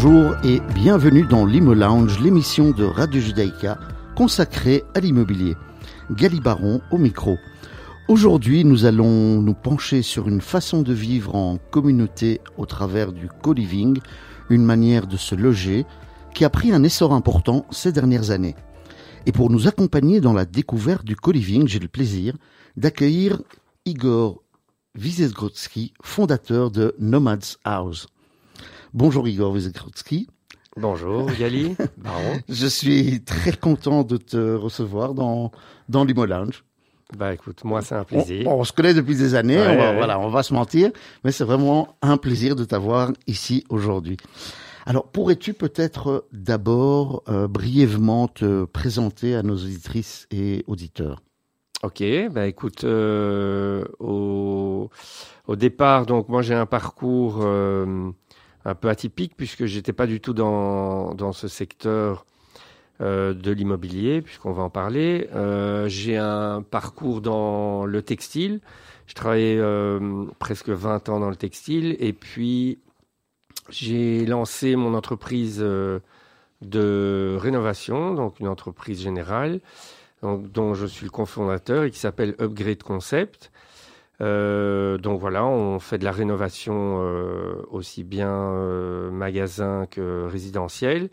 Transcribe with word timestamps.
Bonjour 0.00 0.36
et 0.44 0.60
bienvenue 0.76 1.24
dans 1.24 1.44
l'Imo 1.44 1.74
Lounge, 1.74 2.20
l'émission 2.20 2.70
de 2.70 2.84
Radio 2.84 3.20
Judaïka 3.20 3.80
consacrée 4.14 4.84
à 4.94 5.00
l'immobilier. 5.00 5.56
Gali 6.12 6.38
Baron 6.38 6.80
au 6.92 6.98
micro. 6.98 7.36
Aujourd'hui, 8.06 8.64
nous 8.64 8.84
allons 8.84 9.42
nous 9.42 9.54
pencher 9.54 10.02
sur 10.02 10.28
une 10.28 10.40
façon 10.40 10.82
de 10.82 10.92
vivre 10.92 11.34
en 11.34 11.58
communauté 11.72 12.40
au 12.56 12.64
travers 12.64 13.10
du 13.10 13.28
co-living, 13.42 13.98
une 14.50 14.64
manière 14.64 15.08
de 15.08 15.16
se 15.16 15.34
loger 15.34 15.84
qui 16.32 16.44
a 16.44 16.50
pris 16.50 16.70
un 16.70 16.84
essor 16.84 17.12
important 17.12 17.66
ces 17.72 17.90
dernières 17.90 18.30
années. 18.30 18.54
Et 19.26 19.32
pour 19.32 19.50
nous 19.50 19.66
accompagner 19.66 20.20
dans 20.20 20.32
la 20.32 20.44
découverte 20.44 21.04
du 21.04 21.16
co-living, 21.16 21.66
j'ai 21.66 21.80
le 21.80 21.88
plaisir 21.88 22.34
d'accueillir 22.76 23.42
Igor 23.84 24.44
Wizezgrodzki, 24.96 25.92
fondateur 26.04 26.70
de 26.70 26.94
Nomads 27.00 27.56
House. 27.64 28.06
Bonjour 28.94 29.28
Igor 29.28 29.52
Wizezgrodzki. 29.52 30.28
Bonjour 30.76 31.30
Gali. 31.38 31.76
Je 32.48 32.66
suis 32.66 33.22
très 33.22 33.52
content 33.52 34.02
de 34.02 34.16
te 34.16 34.54
recevoir 34.54 35.12
dans, 35.12 35.50
dans 35.88 36.04
l'Imo 36.04 36.24
Lounge. 36.24 36.64
Bah 37.16 37.34
écoute, 37.34 37.64
moi 37.64 37.82
c'est 37.82 37.94
un 37.94 38.04
plaisir. 38.04 38.46
On, 38.46 38.64
se 38.64 38.72
connaît 38.72 38.94
depuis 38.94 39.16
des 39.16 39.34
années, 39.34 39.58
on 39.58 39.76
va, 39.76 39.92
voilà, 39.92 40.18
on 40.18 40.28
va 40.28 40.42
se 40.42 40.54
mentir, 40.54 40.90
mais 41.24 41.32
c'est 41.32 41.44
vraiment 41.44 41.96
un 42.02 42.16
plaisir 42.16 42.56
de 42.56 42.64
t'avoir 42.64 43.12
ici 43.26 43.64
aujourd'hui. 43.68 44.16
Alors, 44.86 45.08
pourrais-tu 45.08 45.52
peut-être 45.52 46.26
d'abord 46.32 47.22
euh, 47.28 47.46
brièvement 47.46 48.26
te 48.26 48.64
présenter 48.64 49.34
à 49.34 49.42
nos 49.42 49.56
auditrices 49.56 50.26
et 50.30 50.64
auditeurs? 50.66 51.20
Ok, 51.82 52.02
bah 52.30 52.46
écoute, 52.46 52.84
euh, 52.84 53.84
au, 54.00 54.90
au, 55.46 55.56
départ, 55.56 56.06
donc 56.06 56.28
moi 56.28 56.42
j'ai 56.42 56.54
un 56.54 56.66
parcours 56.66 57.40
euh, 57.42 58.10
un 58.64 58.74
peu 58.74 58.88
atypique 58.88 59.34
puisque 59.36 59.66
j'étais 59.66 59.92
pas 59.92 60.06
du 60.06 60.20
tout 60.20 60.34
dans, 60.34 61.14
dans 61.14 61.32
ce 61.32 61.48
secteur 61.48 62.24
euh, 63.00 63.32
de 63.32 63.52
l'immobilier, 63.52 64.22
puisqu'on 64.22 64.50
va 64.50 64.64
en 64.64 64.70
parler. 64.70 65.28
Euh, 65.32 65.86
j'ai 65.88 66.16
un 66.16 66.62
parcours 66.62 67.20
dans 67.20 67.86
le 67.86 68.02
textile. 68.02 68.60
Je 69.06 69.14
travaillais 69.14 69.56
euh, 69.56 70.24
presque 70.40 70.68
20 70.68 71.08
ans 71.08 71.20
dans 71.20 71.30
le 71.30 71.36
textile. 71.36 71.96
Et 72.00 72.12
puis, 72.12 72.80
j'ai 73.70 74.26
lancé 74.26 74.74
mon 74.74 74.94
entreprise 74.94 75.60
de 75.60 77.36
rénovation, 77.38 78.14
donc 78.14 78.40
une 78.40 78.48
entreprise 78.48 79.00
générale, 79.00 79.60
dont 80.24 80.74
je 80.74 80.84
suis 80.84 81.04
le 81.04 81.12
cofondateur 81.12 81.84
et 81.84 81.92
qui 81.92 82.00
s'appelle 82.00 82.34
Upgrade 82.40 82.82
Concept. 82.82 83.52
Donc 84.20 85.20
voilà, 85.20 85.44
on 85.46 85.78
fait 85.78 85.98
de 85.98 86.04
la 86.04 86.12
rénovation 86.12 86.98
aussi 87.70 88.04
bien 88.04 88.52
magasin 89.10 89.86
que 89.86 90.26
résidentiel. 90.26 91.10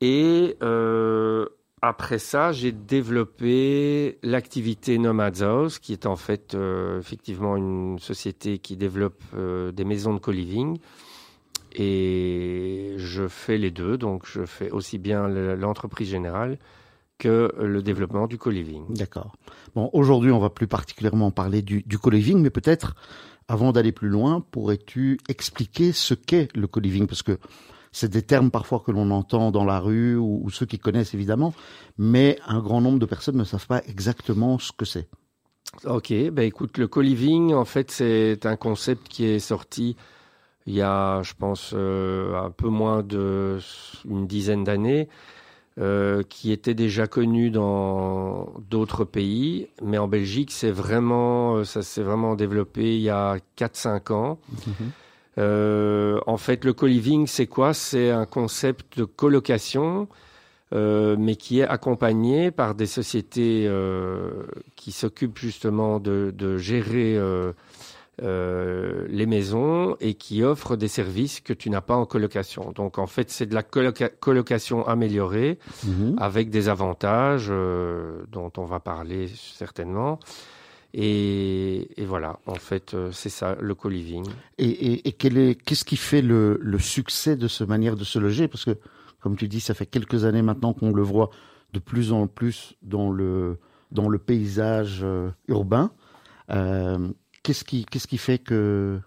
Et 0.00 0.56
euh, 0.62 1.46
après 1.82 2.18
ça, 2.18 2.52
j'ai 2.52 2.72
développé 2.72 4.18
l'activité 4.22 4.98
Nomads 4.98 5.42
House, 5.42 5.78
qui 5.78 5.92
est 5.92 6.06
en 6.06 6.16
fait 6.16 6.54
euh, 6.54 6.98
effectivement 6.98 7.56
une 7.56 7.98
société 7.98 8.58
qui 8.58 8.76
développe 8.76 9.22
euh, 9.34 9.72
des 9.72 9.84
maisons 9.84 10.14
de 10.14 10.18
co-living. 10.18 10.78
Et 11.72 12.94
je 12.96 13.28
fais 13.28 13.56
les 13.56 13.70
deux, 13.70 13.96
donc 13.96 14.26
je 14.26 14.44
fais 14.44 14.70
aussi 14.70 14.98
bien 14.98 15.28
l'entreprise 15.28 16.08
générale 16.08 16.58
que 17.20 17.52
le 17.60 17.82
développement 17.82 18.26
du 18.26 18.38
co-living. 18.38 18.82
D'accord. 18.88 19.36
Bon, 19.74 19.90
aujourd'hui, 19.92 20.32
on 20.32 20.38
va 20.38 20.50
plus 20.50 20.66
particulièrement 20.66 21.30
parler 21.30 21.62
du, 21.62 21.82
du 21.82 21.98
co-living, 21.98 22.40
mais 22.40 22.50
peut-être, 22.50 22.96
avant 23.46 23.72
d'aller 23.72 23.92
plus 23.92 24.08
loin, 24.08 24.40
pourrais-tu 24.50 25.18
expliquer 25.28 25.92
ce 25.92 26.14
qu'est 26.14 26.48
le 26.56 26.66
co-living? 26.66 27.06
Parce 27.06 27.22
que 27.22 27.38
c'est 27.92 28.10
des 28.10 28.22
termes 28.22 28.50
parfois 28.50 28.82
que 28.84 28.90
l'on 28.90 29.10
entend 29.10 29.50
dans 29.50 29.64
la 29.64 29.78
rue 29.78 30.16
ou, 30.16 30.48
ceux 30.50 30.66
qui 30.66 30.78
connaissent 30.78 31.14
évidemment, 31.14 31.52
mais 31.98 32.38
un 32.46 32.60
grand 32.60 32.80
nombre 32.80 32.98
de 32.98 33.06
personnes 33.06 33.36
ne 33.36 33.44
savent 33.44 33.66
pas 33.66 33.82
exactement 33.86 34.58
ce 34.58 34.72
que 34.72 34.86
c'est. 34.86 35.08
Ok, 35.84 36.12
ben 36.32 36.42
écoute, 36.42 36.78
le 36.78 36.88
co-living, 36.88 37.52
en 37.52 37.64
fait, 37.64 37.90
c'est 37.90 38.46
un 38.46 38.56
concept 38.56 39.08
qui 39.08 39.26
est 39.26 39.38
sorti 39.38 39.96
il 40.66 40.74
y 40.74 40.82
a, 40.82 41.22
je 41.22 41.34
pense, 41.34 41.72
euh, 41.74 42.34
un 42.34 42.50
peu 42.50 42.68
moins 42.68 43.02
d'une 43.02 44.26
dizaine 44.26 44.64
d'années, 44.64 45.08
euh, 45.78 46.22
qui 46.28 46.52
était 46.52 46.74
déjà 46.74 47.06
connu 47.06 47.50
dans 47.50 48.52
d'autres 48.68 49.04
pays, 49.04 49.68
mais 49.82 49.98
en 49.98 50.08
Belgique, 50.08 50.50
c'est 50.50 50.70
vraiment, 50.70 51.64
ça 51.64 51.82
s'est 51.82 52.02
vraiment 52.02 52.34
développé 52.34 52.96
il 52.96 53.02
y 53.02 53.10
a 53.10 53.36
4-5 53.56 54.12
ans. 54.12 54.38
Mhm. 54.66 54.90
Euh, 55.38 56.20
en 56.26 56.36
fait, 56.36 56.64
le 56.64 56.72
co-living, 56.72 57.26
c'est 57.26 57.46
quoi? 57.46 57.72
C'est 57.72 58.10
un 58.10 58.26
concept 58.26 58.98
de 58.98 59.04
colocation, 59.04 60.08
euh, 60.74 61.16
mais 61.18 61.36
qui 61.36 61.60
est 61.60 61.68
accompagné 61.68 62.50
par 62.50 62.74
des 62.74 62.86
sociétés 62.86 63.66
euh, 63.66 64.44
qui 64.76 64.92
s'occupent 64.92 65.38
justement 65.38 66.00
de, 66.00 66.58
gérer 66.58 67.18
les 68.20 69.26
maisons 69.26 69.96
et 70.00 70.14
qui 70.14 70.42
offrent 70.42 70.76
des 70.76 70.88
services 70.88 71.40
que 71.40 71.52
tu 71.52 71.70
n'as 71.70 71.80
pas 71.80 71.96
en 71.96 72.06
colocation. 72.06 72.72
Donc, 72.72 72.98
en 72.98 73.06
fait, 73.06 73.30
c'est 73.30 73.46
de 73.46 73.54
la 73.54 73.62
colocation 73.62 74.86
améliorée 74.86 75.58
mhm. 75.84 76.16
avec 76.18 76.50
des 76.50 76.68
avantages 76.68 77.48
dont 77.48 78.52
on 78.56 78.64
va 78.64 78.80
parler 78.80 79.28
certainement. 79.28 80.18
Et, 80.92 81.88
voilà, 81.98 82.40
en 82.46 82.56
fait, 82.56 82.94
euh, 82.94 83.10
c'est 83.12 83.28
ça, 83.28 83.56
le 83.60 83.74
co-living. 83.74 84.26
Et, 84.58 85.08
et, 85.08 85.12
qu'est-ce 85.12 85.84
qui 85.84 85.96
fait 85.96 86.22
le, 86.22 86.58
succès 86.78 87.36
de 87.36 87.46
cette 87.48 87.68
manière 87.68 87.96
de 87.96 88.04
se 88.04 88.18
loger? 88.18 88.48
Parce 88.48 88.64
que, 88.64 88.76
comme 89.20 89.36
tu 89.36 89.46
dis, 89.46 89.60
ça 89.60 89.74
fait 89.74 89.86
quelques 89.86 90.24
années 90.24 90.42
maintenant 90.42 90.72
qu'on 90.72 90.92
le 90.92 91.02
voit 91.02 91.30
de 91.72 91.78
plus 91.78 92.12
en 92.12 92.26
plus 92.26 92.74
dans 92.82 93.12
le, 93.12 93.58
dans 93.92 94.08
le 94.08 94.18
paysage 94.18 95.00
euh, 95.04 95.30
urbain. 95.46 95.92
Euh, 96.50 97.08
qu'est-ce 97.42 97.64
qui, 97.64 97.84
qu'est-ce 97.84 98.06
qui 98.06 98.18
fait 98.18 98.38
que, 98.38 99.00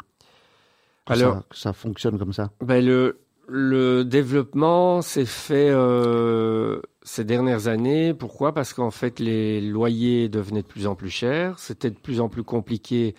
Alors, 1.07 1.43
ça, 1.51 1.73
fonctionne 1.73 2.17
comme 2.17 2.33
ça? 2.33 2.51
ben 2.61 2.83
le, 2.85 3.19
le 3.47 4.03
développement 4.03 5.01
s'est 5.01 5.25
fait 5.25 5.69
euh, 5.69 6.81
ces 7.03 7.23
dernières 7.23 7.67
années. 7.67 8.13
Pourquoi? 8.13 8.53
Parce 8.53 8.73
qu'en 8.73 8.91
fait, 8.91 9.19
les 9.19 9.61
loyers 9.61 10.29
devenaient 10.29 10.61
de 10.61 10.67
plus 10.67 10.87
en 10.87 10.95
plus 10.95 11.09
chers. 11.09 11.59
C'était 11.59 11.89
de 11.89 11.97
plus 11.97 12.19
en 12.21 12.29
plus 12.29 12.43
compliqué 12.43 13.15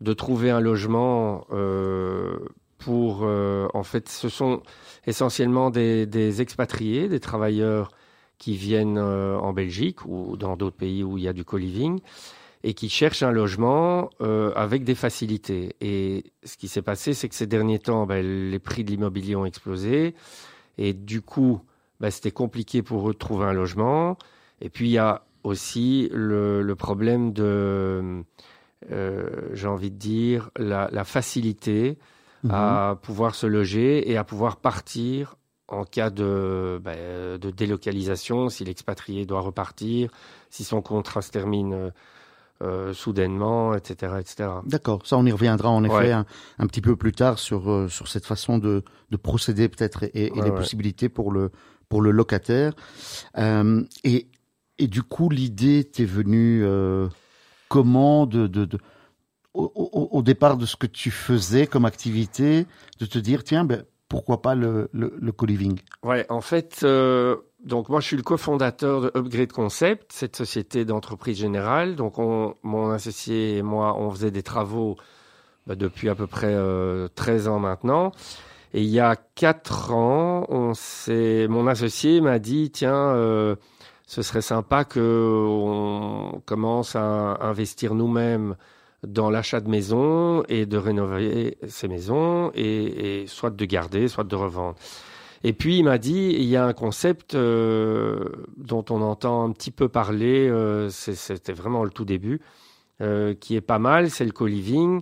de 0.00 0.12
trouver 0.12 0.50
un 0.50 0.60
logement 0.60 1.46
euh, 1.52 2.38
pour... 2.78 3.20
Euh, 3.24 3.66
en 3.74 3.82
fait, 3.82 4.08
ce 4.08 4.28
sont 4.28 4.62
essentiellement 5.06 5.70
des, 5.70 6.06
des 6.06 6.40
expatriés, 6.40 7.08
des 7.08 7.20
travailleurs 7.20 7.90
qui 8.38 8.54
viennent 8.54 9.00
en 9.00 9.52
Belgique 9.52 10.04
ou 10.06 10.36
dans 10.36 10.56
d'autres 10.56 10.76
pays 10.76 11.02
où 11.02 11.18
il 11.18 11.24
y 11.24 11.28
a 11.28 11.32
du 11.32 11.44
co-living 11.44 11.98
et 12.64 12.74
qui 12.74 12.88
cherchent 12.88 13.22
un 13.22 13.30
logement 13.30 14.10
euh, 14.20 14.52
avec 14.54 14.84
des 14.84 14.94
facilités. 14.94 15.76
Et 15.80 16.24
ce 16.44 16.56
qui 16.56 16.68
s'est 16.68 16.82
passé, 16.82 17.14
c'est 17.14 17.28
que 17.28 17.34
ces 17.34 17.46
derniers 17.46 17.78
temps, 17.78 18.06
ben, 18.06 18.50
les 18.50 18.58
prix 18.58 18.84
de 18.84 18.90
l'immobilier 18.90 19.36
ont 19.36 19.44
explosé. 19.44 20.14
Et 20.76 20.92
du 20.92 21.22
coup, 21.22 21.60
ben, 22.00 22.10
c'était 22.10 22.30
compliqué 22.30 22.82
pour 22.82 23.08
eux 23.08 23.12
de 23.12 23.18
trouver 23.18 23.46
un 23.46 23.52
logement. 23.52 24.18
Et 24.60 24.70
puis, 24.70 24.88
il 24.88 24.92
y 24.92 24.98
a 24.98 25.24
aussi 25.44 26.08
le, 26.12 26.62
le 26.62 26.74
problème 26.74 27.32
de, 27.32 28.24
euh, 28.90 29.30
j'ai 29.52 29.68
envie 29.68 29.90
de 29.90 29.96
dire, 29.96 30.50
la, 30.56 30.88
la 30.92 31.04
facilité 31.04 31.96
mhm. 32.42 32.50
à 32.52 32.98
pouvoir 33.00 33.34
se 33.34 33.46
loger 33.46 34.10
et 34.10 34.16
à 34.16 34.24
pouvoir 34.24 34.56
partir 34.56 35.36
en 35.68 35.84
cas 35.84 36.10
de, 36.10 36.80
ben, 36.82 37.38
de 37.38 37.50
délocalisation, 37.50 38.48
si 38.48 38.64
l'expatrié 38.64 39.26
doit 39.26 39.40
repartir, 39.40 40.10
si 40.50 40.64
son 40.64 40.80
contrat 40.80 41.20
se 41.20 41.30
termine 41.30 41.92
euh, 42.62 42.88
euh, 42.88 42.92
soudainement, 42.92 43.74
etc., 43.74 44.14
etc. 44.20 44.50
D'accord, 44.64 45.06
ça 45.06 45.16
on 45.16 45.24
y 45.26 45.32
reviendra 45.32 45.70
en 45.70 45.84
effet 45.84 46.12
un, 46.12 46.24
petit 46.66 46.80
peu 46.80 46.96
plus 46.96 47.12
tard 47.12 47.38
sur 47.38 47.70
euh, 47.70 47.88
sur 47.88 48.08
cette 48.08 48.26
façon 48.26 48.58
de, 48.58 48.82
de 49.10 49.16
procéder 49.16 49.68
peut-être 49.68 50.04
et, 50.14 50.30
les 50.34 50.50
possibilités 50.50 51.08
pour 51.08 51.32
le 51.32 51.50
pour 51.88 52.02
le 52.02 52.10
locataire. 52.10 52.72
Euh, 53.36 53.82
et 54.04 54.28
et 54.78 54.86
du 54.86 55.02
coup 55.02 55.28
l'idée 55.28 55.84
t'est 55.84 56.04
venue 56.04 56.64
comment 57.68 58.26
de, 58.26 58.46
de, 58.46 58.64
de 58.64 58.78
au, 59.54 60.08
au, 60.12 60.22
départ 60.22 60.56
de 60.56 60.66
ce 60.66 60.76
que 60.76 60.86
tu 60.86 61.10
faisais 61.10 61.66
comme 61.66 61.84
activité, 61.84 62.66
de 63.00 63.06
te 63.06 63.18
dire 63.18 63.44
tiens 63.44 63.64
ben 63.64 63.84
pourquoi 64.08 64.42
pas 64.42 64.54
le 64.54 64.88
le, 64.92 65.14
le 65.18 65.32
co-living? 65.32 65.80
Ouais, 66.02 66.26
en 66.28 66.40
fait 66.40 66.84
donc 67.68 67.90
moi, 67.90 68.00
je 68.00 68.06
suis 68.06 68.16
le 68.16 68.22
cofondateur 68.22 69.02
de 69.02 69.12
Upgrade 69.14 69.52
Concept, 69.52 70.10
cette 70.12 70.36
société 70.36 70.86
d'entreprise 70.86 71.38
générale. 71.38 71.96
Donc 71.96 72.16
mon 72.16 72.90
associé 72.90 73.58
et 73.58 73.62
moi, 73.62 73.94
on 73.98 74.10
faisait 74.10 74.30
des 74.30 74.42
travaux 74.42 74.96
bah, 75.66 75.74
depuis 75.74 76.08
à 76.08 76.14
peu 76.14 76.26
près 76.26 76.56
13 77.14 77.46
euh, 77.46 77.50
ans 77.50 77.58
maintenant. 77.58 78.12
Et 78.72 78.82
il 78.82 78.88
y 78.88 79.00
a 79.00 79.16
4 79.16 79.92
ans, 79.92 80.46
on 80.48 80.72
mon 81.48 81.66
associé 81.66 82.20
m'a 82.22 82.38
dit, 82.38 82.70
tiens, 82.70 82.94
euh, 82.94 83.56
ce 84.06 84.22
serait 84.22 84.42
sympa 84.42 84.84
que 84.84 85.46
on 85.46 86.40
commence 86.46 86.96
à 86.96 87.38
investir 87.42 87.94
nous-mêmes 87.94 88.56
dans 89.06 89.30
l'achat 89.30 89.60
de 89.60 89.68
maisons 89.68 90.42
et 90.48 90.64
de 90.64 90.76
rénover 90.78 91.58
ces 91.68 91.86
maisons 91.86 92.50
et, 92.54 93.22
et, 93.22 93.26
soit 93.26 93.50
de 93.50 93.64
garder, 93.64 94.08
soit 94.08 94.24
de 94.24 94.36
revendre. 94.36 94.76
Et 95.44 95.52
puis 95.52 95.78
il 95.78 95.84
m'a 95.84 95.98
dit, 95.98 96.34
il 96.36 96.44
y 96.44 96.56
a 96.56 96.64
un 96.64 96.72
concept 96.72 97.34
euh, 97.34 98.24
dont 98.56 98.84
on 98.90 99.00
entend 99.02 99.44
un 99.44 99.52
petit 99.52 99.70
peu 99.70 99.88
parler, 99.88 100.48
euh, 100.48 100.90
c'était 100.90 101.52
vraiment 101.52 101.84
le 101.84 101.90
tout 101.90 102.04
début, 102.04 102.40
euh, 103.00 103.34
qui 103.34 103.54
est 103.54 103.60
pas 103.60 103.78
mal, 103.78 104.10
c'est 104.10 104.24
le 104.24 104.32
co-living. 104.32 105.00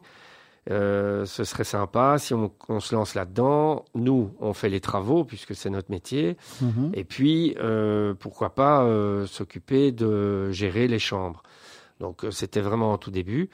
Euh, 0.69 1.25
ce 1.27 1.45
serait 1.45 1.65
sympa 1.65 2.19
si 2.19 2.35
on, 2.35 2.51
on 2.69 2.81
se 2.81 2.95
lance 2.95 3.15
là-dedans. 3.15 3.85
Nous, 3.95 4.33
on 4.41 4.53
fait 4.53 4.69
les 4.69 4.81
travaux 4.81 5.25
puisque 5.25 5.55
c'est 5.55 5.71
notre 5.71 5.91
métier. 5.91 6.37
Mhm. 6.61 6.91
Et 6.95 7.05
puis, 7.05 7.55
euh, 7.61 8.15
pourquoi 8.15 8.51
pas 8.55 8.83
euh, 8.83 9.27
s'occuper 9.27 9.93
de 9.93 10.51
gérer 10.51 10.89
les 10.89 10.99
chambres. 10.99 11.43
Donc, 12.01 12.27
c'était 12.31 12.61
vraiment 12.61 12.93
en 12.93 12.99
tout 12.99 13.13
début. 13.13 13.49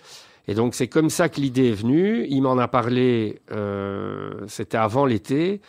Et 0.49 0.55
donc, 0.55 0.75
c'est 0.75 0.89
comme 0.89 1.11
ça 1.11 1.29
que 1.29 1.41
l'idée 1.41 1.69
est 1.69 1.75
venue. 1.75 2.27
Il 2.29 2.41
m'en 2.43 2.59
a 2.59 2.67
parlé, 2.67 3.41
euh, 3.53 4.45
c'était 4.49 4.79
avant 4.79 5.07
l'été. 5.07 5.61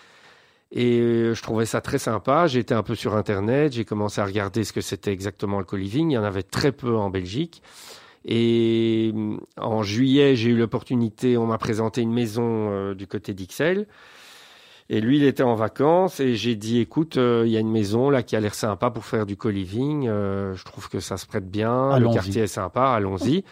Et 0.76 1.00
euh, 1.00 1.34
je 1.36 1.42
trouvais 1.44 1.68
ça 1.68 1.82
très 1.82 2.00
sympa. 2.00 2.48
J'étais 2.48 2.74
un 2.74 2.82
peu 2.82 2.96
sur 2.96 3.16
Internet. 3.16 3.74
J'ai 3.74 3.86
commencé 3.86 4.20
à 4.20 4.26
regarder 4.26 4.64
ce 4.64 4.74
que 4.74 4.82
c'était 4.82 5.12
exactement 5.12 5.60
le 5.60 5.66
co-living. 5.66 6.10
Il 6.10 6.16
y 6.16 6.18
en 6.18 6.24
avait 6.24 6.44
très 6.44 6.72
peu 6.72 6.98
en 6.98 7.10
Belgique. 7.12 7.62
Et 8.26 9.12
euh, 9.16 9.38
en 9.58 9.84
juillet, 9.84 10.36
j'ai 10.36 10.50
eu 10.50 10.58
l'opportunité, 10.58 11.38
on 11.38 11.46
m'a 11.46 11.58
présenté 11.58 12.02
une 12.02 12.14
maison 12.14 12.70
euh, 12.72 12.96
du 12.96 13.06
côté 13.06 13.34
d'Ixelles. 13.34 13.88
Et 14.90 15.00
lui, 15.00 15.18
il 15.18 15.24
était 15.24 15.44
en 15.44 15.56
vacances 15.56 16.20
et 16.20 16.36
j'ai 16.36 16.56
dit, 16.56 16.80
écoute, 16.80 17.18
euh, 17.18 17.44
il 17.46 17.52
y 17.52 17.58
a 17.58 17.60
une 17.60 17.72
maison 17.72 18.10
là 18.10 18.22
qui 18.22 18.36
a 18.36 18.40
l'air 18.40 18.54
sympa 18.54 18.92
pour 18.92 19.06
faire 19.06 19.26
du 19.26 19.38
co-living. 19.38 20.08
Euh, 20.08 20.56
je 20.56 20.64
trouve 20.66 20.90
que 20.90 21.00
ça 21.00 21.18
se 21.18 21.26
prête 21.26 21.50
bien. 21.50 21.98
Le 22.00 22.12
quartier 22.14 22.44
est 22.44 22.48
sympa. 22.48 22.90
Allons-y. 22.90 23.44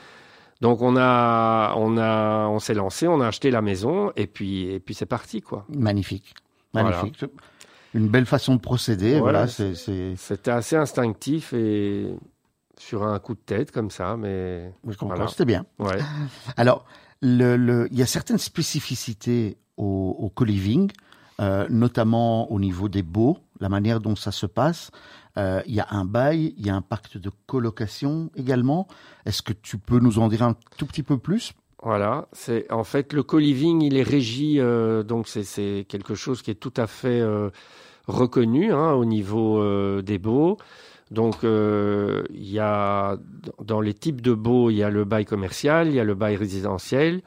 Donc 0.59 0.81
on 0.81 0.95
a, 0.97 1.73
on 1.77 1.97
a, 1.97 2.47
on 2.47 2.59
s'est 2.59 2.75
lancé, 2.75 3.07
on 3.07 3.19
a 3.21 3.27
acheté 3.27 3.49
la 3.49 3.61
maison 3.61 4.11
et 4.15 4.27
puis, 4.27 4.71
et 4.71 4.79
puis 4.79 4.93
c'est 4.93 5.07
parti 5.07 5.41
quoi. 5.41 5.65
Magnifique. 5.69 6.35
Voilà. 6.73 6.89
Magnifique. 6.97 7.25
Une 7.93 8.07
belle 8.07 8.25
façon 8.25 8.55
de 8.55 8.61
procéder. 8.61 9.19
Voilà, 9.19 9.47
c'est, 9.47 9.73
C'était 10.15 10.51
assez 10.51 10.75
instinctif 10.77 11.51
et 11.53 12.13
sur 12.77 13.03
un 13.03 13.19
coup 13.19 13.33
de 13.35 13.39
tête 13.39 13.71
comme 13.71 13.91
ça, 13.91 14.15
mais 14.17 14.73
je 14.87 14.97
comprends, 14.97 15.15
Voilà. 15.15 15.27
c'était 15.29 15.45
bien. 15.45 15.65
ouais. 15.79 15.99
Alors, 16.57 16.85
le, 17.21 17.57
le, 17.57 17.87
il 17.91 17.97
y 17.99 18.01
a 18.01 18.05
certaines 18.05 18.37
spécificités 18.37 19.57
au, 19.77 20.15
au 20.17 20.29
co-living, 20.29 20.89
euh, 21.41 21.67
notamment 21.69 22.51
au 22.51 22.59
niveau 22.59 22.87
des 22.89 23.03
baux, 23.03 23.37
la 23.59 23.67
manière 23.69 23.99
dont 23.99 24.15
ça 24.15 24.31
se 24.31 24.45
passe. 24.45 24.89
Euh, 25.37 25.61
il 25.65 25.75
y 25.75 25.79
a 25.79 25.87
un 25.91 26.05
bail, 26.05 26.53
il 26.57 26.65
y 26.65 26.69
a 26.69 26.75
un 26.75 26.81
pacte 26.81 27.17
de 27.17 27.29
colocation 27.45 28.31
également. 28.35 28.87
Est-ce 29.25 29.41
que 29.41 29.53
tu 29.53 29.77
peux 29.77 29.99
nous 29.99 30.17
en 30.19 30.27
dire 30.29 30.43
un 30.43 30.55
tout 30.77 30.85
petit 30.85 31.03
peu 31.03 31.17
plus? 31.17 31.53
Voilà, 31.81 32.27
c'est 32.31 32.71
en 32.71 32.83
fait 32.83 33.11
le 33.13 33.23
co-living, 33.23 33.81
il 33.81 33.97
est 33.97 34.03
régi, 34.03 34.59
euh, 34.59 35.01
donc 35.03 35.27
c'est- 35.27 35.85
quelque 35.87 36.13
chose 36.13 36.41
qui 36.43 36.51
est 36.51 36.55
tout 36.55 36.73
à 36.77 36.85
fait 36.85 37.19
euh, 37.21 37.49
reconnu 38.07 38.71
hein, 38.71 38.91
au 38.93 39.05
niveau 39.05 39.59
euh, 39.59 40.01
des 40.03 40.19
baux. 40.19 40.57
Donc 41.09 41.43
euh, 41.43 42.23
il 42.33 42.49
y 42.49 42.59
a 42.59 43.17
dans 43.63 43.81
les 43.81 43.93
types 43.95 44.21
de 44.21 44.33
baux, 44.33 44.69
il 44.69 44.77
y 44.77 44.83
a 44.83 44.89
le 44.89 45.05
bail 45.05 45.25
commercial, 45.25 45.87
il 45.87 45.95
y 45.95 45.99
a 45.99 46.03
le 46.03 46.13
bail 46.15 46.35
résidentiel, 46.35 47.21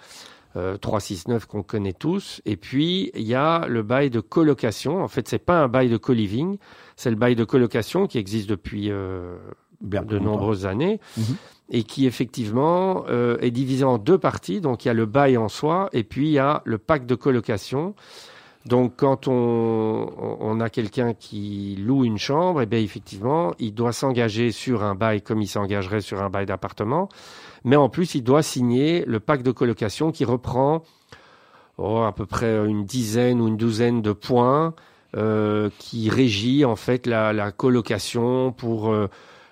euh, 0.57 0.77
369 0.79 1.47
qu'on 1.47 1.63
connaît 1.65 1.93
tous, 1.93 2.41
et 2.47 2.57
puis 2.57 3.11
il 3.15 3.23
y 3.27 3.35
a 3.35 3.67
le 3.67 3.83
bail 3.83 4.09
de 4.09 4.21
colocation. 4.21 5.03
En 5.03 5.09
fait, 5.09 5.29
c'est 5.29 5.39
pas 5.45 5.61
un 5.63 5.69
bail 5.69 5.89
de 5.91 5.97
co-living, 5.97 6.59
c'est 6.97 7.11
le 7.11 7.17
bail 7.17 7.35
de 7.35 7.45
colocation 7.45 8.07
qui 8.07 8.19
existe 8.19 8.49
depuis 8.49 8.91
euh, 8.91 9.37
de 9.81 10.19
nombreuses 10.19 10.65
années 10.65 11.01
Mhm. 11.19 11.37
Et 11.71 11.83
qui 11.83 12.07
effectivement 12.07 13.05
euh, 13.09 13.37
est 13.41 13.51
divisé 13.51 13.85
en 13.85 13.99
deux 13.99 14.19
parties. 14.19 14.61
Donc 14.61 14.85
il 14.85 14.89
y 14.89 14.91
a 14.91 14.95
le 14.95 15.07
bail 15.07 15.37
en 15.37 15.49
soi 15.49 15.89
et 15.93 16.05
puis 16.05 16.29
il 16.29 16.33
y 16.33 16.39
a 16.39 16.63
le 16.65 16.79
pacte 16.79 17.07
de 17.07 17.15
colocation. 17.15 17.95
Donc 18.67 18.95
quand 18.97 19.29
on, 19.29 20.59
a 20.61 20.71
quelqu'un 20.71 21.13
qui 21.13 21.77
loue 21.79 22.05
une 22.05 22.17
chambre, 22.17 22.63
et 22.63 22.67
bien 22.67 22.79
effectivement, 22.79 23.53
il 23.59 23.75
doit 23.75 23.93
s'engager 23.93 24.53
sur 24.53 24.83
un 24.83 24.95
bail 24.95 25.21
comme 25.21 25.43
il 25.43 25.47
s'engagerait 25.47 26.01
sur 26.01 26.23
un 26.23 26.31
bail 26.31 26.47
d'appartement, 26.47 27.11
mais 27.65 27.77
en 27.77 27.91
plus 27.91 28.15
il 28.15 28.23
doit 28.23 28.43
signer 28.43 29.05
le 29.07 29.21
pacte 29.21 29.45
de 29.45 29.51
colocation 29.51 30.13
qui 30.13 30.25
reprend 30.25 30.83
oh, 31.77 32.05
à 32.07 32.13
peu 32.13 32.25
près 32.25 32.67
une 32.67 32.87
dizaine 32.87 33.43
ou 33.43 33.49
une 33.49 33.59
douzaine 33.59 34.01
de 34.01 34.13
points 34.13 34.75
euh, 35.15 35.69
qui 35.79 36.09
régit 36.09 36.65
en 36.65 36.77
fait 36.77 37.07
la, 37.07 37.35
la 37.35 37.53
colocation 37.53 38.51
pour 38.51 38.91
euh, 38.91 39.09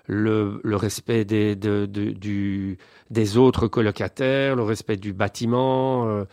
le, 0.06 0.60
respect 0.64 1.24
des, 1.24 1.54
de- 1.56 1.86
de- 1.86 2.76
des 3.10 3.36
autres 3.36 3.68
colocataires, 3.68 4.56
le 4.56 4.62
respect 4.62 4.96
du 4.96 5.12
bâtiment, 5.12 6.06
euh, 6.08 6.24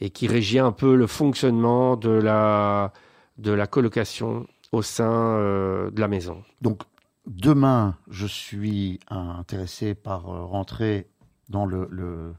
et 0.00 0.10
qui 0.10 0.26
régit 0.28 0.58
un 0.58 0.72
peu 0.72 0.94
le 0.94 1.06
fonctionnement 1.06 1.96
de 1.96 2.10
la, 2.10 2.92
de 3.36 3.52
la 3.52 3.66
colocation 3.66 4.46
au 4.72 4.82
sein 4.82 5.10
euh, 5.10 5.90
de 5.90 6.00
la 6.00 6.08
maison. 6.08 6.42
Donc, 6.62 6.82
demain, 7.26 7.96
je 8.10 8.26
suis 8.26 9.00
intéressé 9.10 9.94
par 9.94 10.28
euh, 10.28 10.44
rentrer 10.44 11.06
dans 11.48 11.66
le, 11.66 11.88
le 11.90 12.34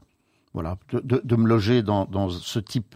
voilà, 0.54 0.76
de, 0.92 1.20
de 1.22 1.36
me 1.36 1.46
loger 1.46 1.82
dans, 1.82 2.04
dans 2.06 2.28
ce 2.30 2.58
type 2.58 2.94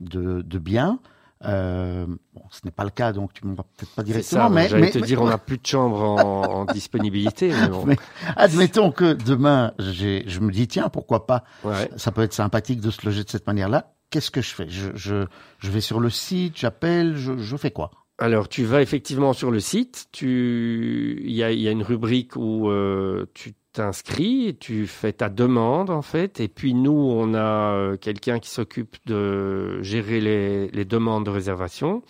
de, 0.00 0.42
de 0.42 0.58
bien. 0.58 0.98
Euh, 1.44 2.06
bon, 2.34 2.42
ce 2.50 2.60
n'est 2.64 2.70
pas 2.70 2.84
le 2.84 2.90
cas, 2.90 3.12
donc 3.12 3.32
tu 3.32 3.44
ne 3.46 3.50
m'en 3.50 3.56
peut-être 3.56 3.94
pas 3.94 4.02
directement, 4.02 4.42
ça, 4.44 4.48
mais, 4.48 4.68
j'allais 4.68 4.82
mais- 4.82 4.90
te 4.90 4.98
mais- 4.98 5.06
dire, 5.06 5.20
on 5.22 5.26
n'a 5.28 5.38
plus 5.38 5.58
de 5.58 5.66
chambre 5.66 6.00
en, 6.00 6.16
en 6.60 6.64
disponibilité. 6.66 7.48
Mais 7.50 7.68
bon. 7.68 7.84
Mais- 7.84 7.96
admettons 8.36 8.92
que 8.92 9.12
demain, 9.14 9.72
j'ai- 9.78 10.24
je 10.28 10.40
me 10.40 10.52
dis, 10.52 10.68
tiens, 10.68 10.88
pourquoi 10.88 11.26
pas, 11.26 11.44
Ouais. 11.64 11.90
ça 11.96 12.12
peut 12.12 12.22
être 12.22 12.32
sympathique 12.32 12.80
de 12.80 12.90
se 12.90 13.04
loger 13.04 13.24
de 13.24 13.30
cette 13.30 13.46
manière-là. 13.46 13.92
Qu'est-ce 14.10 14.30
que 14.30 14.40
je 14.42 14.54
fais? 14.54 14.68
Je, 14.68 14.90
je, 14.94 15.26
je 15.58 15.70
vais 15.70 15.80
sur 15.80 15.98
le 15.98 16.10
site, 16.10 16.56
j'appelle, 16.58 17.16
je, 17.16 17.38
je 17.38 17.56
fais 17.56 17.70
quoi? 17.70 17.90
Alors, 18.18 18.48
tu 18.48 18.62
vas 18.64 18.82
effectivement 18.82 19.32
sur 19.32 19.50
le 19.50 19.58
site. 19.58 20.06
Tu, 20.12 21.20
il 21.24 21.32
y 21.32 21.42
a, 21.42 21.50
il 21.50 21.60
y 21.60 21.66
a 21.66 21.70
une 21.72 21.82
rubrique 21.82 22.36
où 22.36 22.68
euh, 22.70 23.26
tu 23.34 23.54
t'inscris, 23.72 24.56
tu 24.60 24.86
fais 24.86 25.12
ta 25.12 25.28
demande 25.28 25.90
en 25.90 26.02
fait, 26.02 26.40
et 26.40 26.48
puis 26.48 26.74
nous, 26.74 26.92
on 26.92 27.34
a 27.34 27.74
euh, 27.74 27.96
quelqu'un 27.96 28.38
qui 28.38 28.50
s'occupe 28.50 28.96
de 29.06 29.80
gérer 29.82 30.20
les, 30.20 30.68
les 30.68 30.84
demandes 30.84 31.24
de 31.24 31.30
réservation, 31.30 32.02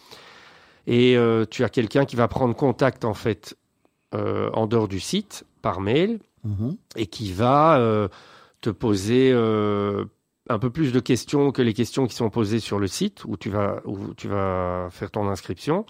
et 0.87 1.16
euh, 1.16 1.45
tu 1.49 1.64
as 1.64 1.69
quelqu'un 1.69 2.04
qui 2.04 2.16
va 2.16 2.28
prendre 2.28 2.54
contact 2.57 3.04
en 3.04 3.14
fait 3.14 3.57
euh, 4.14 4.50
en 4.52 4.66
dehors 4.66 4.88
du 4.88 5.00
site 5.00 5.45
par 5.62 5.81
mail 5.81 6.19
Mhm. 6.45 6.76
et 6.97 7.07
qui 7.07 7.33
va 7.33 7.78
euh, 7.78 8.09
te 8.61 8.71
poser 8.71 9.33
un 9.33 10.59
peu 10.59 10.71
plus 10.71 10.92
de 10.92 10.99
questions 10.99 11.52
que 11.52 11.62
les 11.62 11.73
questions 11.73 12.09
qui 12.09 12.16
sont 12.16 12.31
posées 12.31 12.59
sur 12.59 12.81
le 12.81 12.88
site 12.88 13.25
où 13.25 13.37
tu 13.37 13.49
vas, 13.49 13.81
où 13.85 14.12
tu 14.14 14.26
vas 14.26 14.88
faire 14.90 15.12
ton 15.12 15.28
inscription 15.28 15.87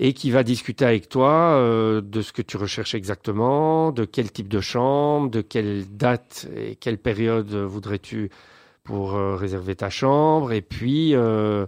et 0.00 0.12
qui 0.12 0.30
va 0.30 0.44
discuter 0.44 0.84
avec 0.84 1.08
toi 1.08 1.30
euh, 1.30 2.00
de 2.00 2.22
ce 2.22 2.32
que 2.32 2.40
tu 2.40 2.56
recherches 2.56 2.94
exactement, 2.94 3.90
de 3.90 4.04
quel 4.04 4.30
type 4.30 4.48
de 4.48 4.60
chambre, 4.60 5.28
de 5.28 5.40
quelle 5.40 5.84
date 5.90 6.48
et 6.56 6.76
quelle 6.76 6.98
période 6.98 7.52
voudrais-tu 7.52 8.30
pour 8.84 9.16
euh, 9.16 9.34
réserver 9.34 9.74
ta 9.74 9.90
chambre 9.90 10.52
et 10.52 10.62
puis 10.62 11.14
euh, 11.14 11.66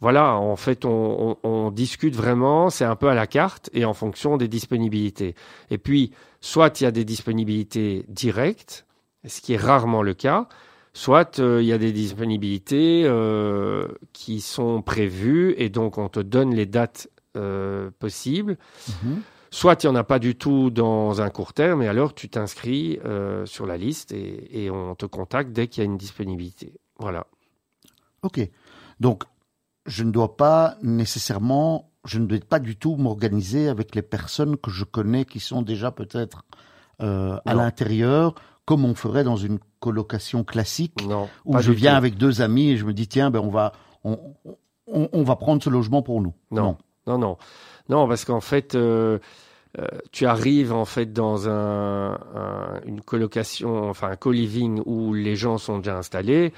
voilà, 0.00 0.36
en 0.36 0.56
fait, 0.56 0.84
on, 0.84 1.70
discute 1.72 2.14
vraiment, 2.14 2.70
c'est 2.70 2.84
un 2.84 2.94
peu 2.94 3.08
à 3.08 3.14
la 3.14 3.26
carte 3.26 3.68
et 3.74 3.84
en 3.84 3.94
fonction 3.94 4.36
des 4.36 4.46
disponibilités. 4.46 5.34
Et 5.70 5.78
puis, 5.78 6.12
soit 6.40 6.80
il 6.80 6.84
y 6.84 6.86
a 6.86 6.92
des 6.92 7.04
disponibilités 7.04 8.04
directes, 8.08 8.86
ce 9.26 9.40
qui 9.40 9.54
est 9.54 9.58
rarement 9.58 10.02
le 10.02 10.14
cas, 10.14 10.48
soit 10.92 11.38
il 11.38 11.64
y 11.64 11.72
a 11.72 11.78
des 11.78 11.90
disponibilités 11.90 13.10
qui 14.12 14.40
sont 14.40 14.82
prévues 14.82 15.54
et 15.58 15.68
donc 15.68 15.98
on 15.98 16.08
te 16.08 16.20
donne 16.20 16.54
les 16.54 16.66
dates 16.66 17.08
euh, 17.38 17.90
possibles. 17.98 18.58
Mhm. 19.02 19.20
Soit 19.50 19.82
il 19.82 19.86
n'y 19.86 19.92
en 19.92 19.96
a 19.96 20.04
pas 20.04 20.18
du 20.18 20.36
tout 20.36 20.68
dans 20.68 21.22
un 21.22 21.30
court 21.30 21.54
terme 21.54 21.80
et 21.80 21.88
alors 21.88 22.14
tu 22.14 22.28
t'inscris 22.28 22.98
euh, 23.06 23.46
sur 23.46 23.64
la 23.64 23.78
liste 23.78 24.12
et, 24.12 24.64
et 24.64 24.70
on 24.70 24.94
te 24.94 25.06
contacte 25.06 25.52
dès 25.52 25.68
qu'il 25.68 25.82
y 25.82 25.86
a 25.86 25.90
une 25.90 25.96
disponibilité. 25.96 26.74
Voilà. 26.98 27.26
Ok. 28.22 28.40
Donc, 29.00 29.24
je 29.86 30.04
ne 30.04 30.10
dois 30.10 30.36
pas 30.36 30.76
nécessairement, 30.82 31.90
je 32.04 32.18
ne 32.18 32.26
dois 32.26 32.38
pas 32.46 32.58
du 32.58 32.76
tout 32.76 32.96
m'organiser 32.96 33.68
avec 33.68 33.94
les 33.94 34.02
personnes 34.02 34.58
que 34.58 34.70
je 34.70 34.84
connais 34.84 35.24
qui 35.24 35.40
sont 35.40 35.62
déjà 35.62 35.90
peut-être 35.92 36.44
euh, 37.00 37.38
à 37.46 37.54
l'intérieur, 37.54 38.34
comme 38.66 38.84
on 38.84 38.94
ferait 38.94 39.24
dans 39.24 39.36
une 39.36 39.60
colocation 39.80 40.44
classique, 40.44 41.06
Non. 41.06 41.28
où 41.46 41.56
je 41.58 41.72
viens 41.72 41.92
tout. 41.92 41.96
avec 41.98 42.18
deux 42.18 42.42
amis 42.42 42.70
et 42.70 42.76
je 42.76 42.84
me 42.84 42.92
dis, 42.92 43.06
tiens, 43.08 43.30
ben, 43.30 43.40
on 43.40 43.48
va, 43.48 43.72
on, 44.04 44.18
on, 44.88 45.08
on 45.12 45.22
va 45.22 45.36
prendre 45.36 45.62
ce 45.62 45.70
logement 45.70 46.02
pour 46.02 46.20
nous. 46.20 46.34
Non. 46.50 46.62
Non, 46.62 46.76
non. 47.16 47.38
Non, 47.88 48.06
parce 48.06 48.24
qu'en 48.26 48.40
fait, 48.42 48.74
euh, 48.74 49.18
euh, 49.78 49.86
tu 50.12 50.26
arrives 50.26 50.72
en 50.72 50.84
fait 50.84 51.12
dans 51.12 51.48
un, 51.48 52.12
un- 52.14 52.80
une 52.86 53.00
colocation, 53.02 53.88
enfin 53.90 54.10
un 54.10 54.16
co-living 54.16 54.82
où 54.86 55.14
les 55.14 55.36
gens 55.36 55.58
sont 55.58 55.78
déjà 55.78 55.98
installés. 55.98 56.52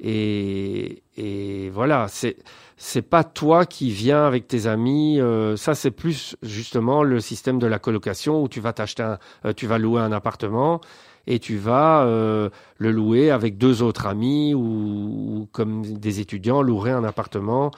Et, 0.00 1.02
et 1.16 1.70
voilà, 1.70 2.06
c'est 2.08 2.36
c'est 2.76 3.02
pas 3.02 3.24
toi 3.24 3.64
qui 3.66 3.90
viens 3.90 4.26
avec 4.26 4.46
tes 4.48 4.66
amis. 4.66 5.18
Euh, 5.20 5.56
ça, 5.56 5.74
c'est 5.74 5.90
plus 5.90 6.36
justement 6.42 7.02
le 7.02 7.20
système 7.20 7.58
de 7.58 7.66
la 7.66 7.78
colocation 7.78 8.42
où 8.42 8.48
tu 8.48 8.60
vas 8.60 8.72
t'acheter, 8.74 9.02
un, 9.02 9.18
euh, 9.46 9.52
tu 9.54 9.66
vas 9.66 9.78
louer 9.78 10.02
un 10.02 10.12
appartement 10.12 10.80
et 11.26 11.38
tu 11.38 11.56
vas 11.56 12.02
euh, 12.04 12.50
le 12.78 12.90
louer 12.92 13.30
avec 13.30 13.56
deux 13.58 13.82
autres 13.82 14.06
amis 14.06 14.54
ou, 14.54 14.60
ou, 14.60 15.48
comme 15.52 15.82
des 15.82 16.20
étudiants 16.20 16.62
louer 16.62 16.90
un 16.90 17.04
appartement 17.04 17.70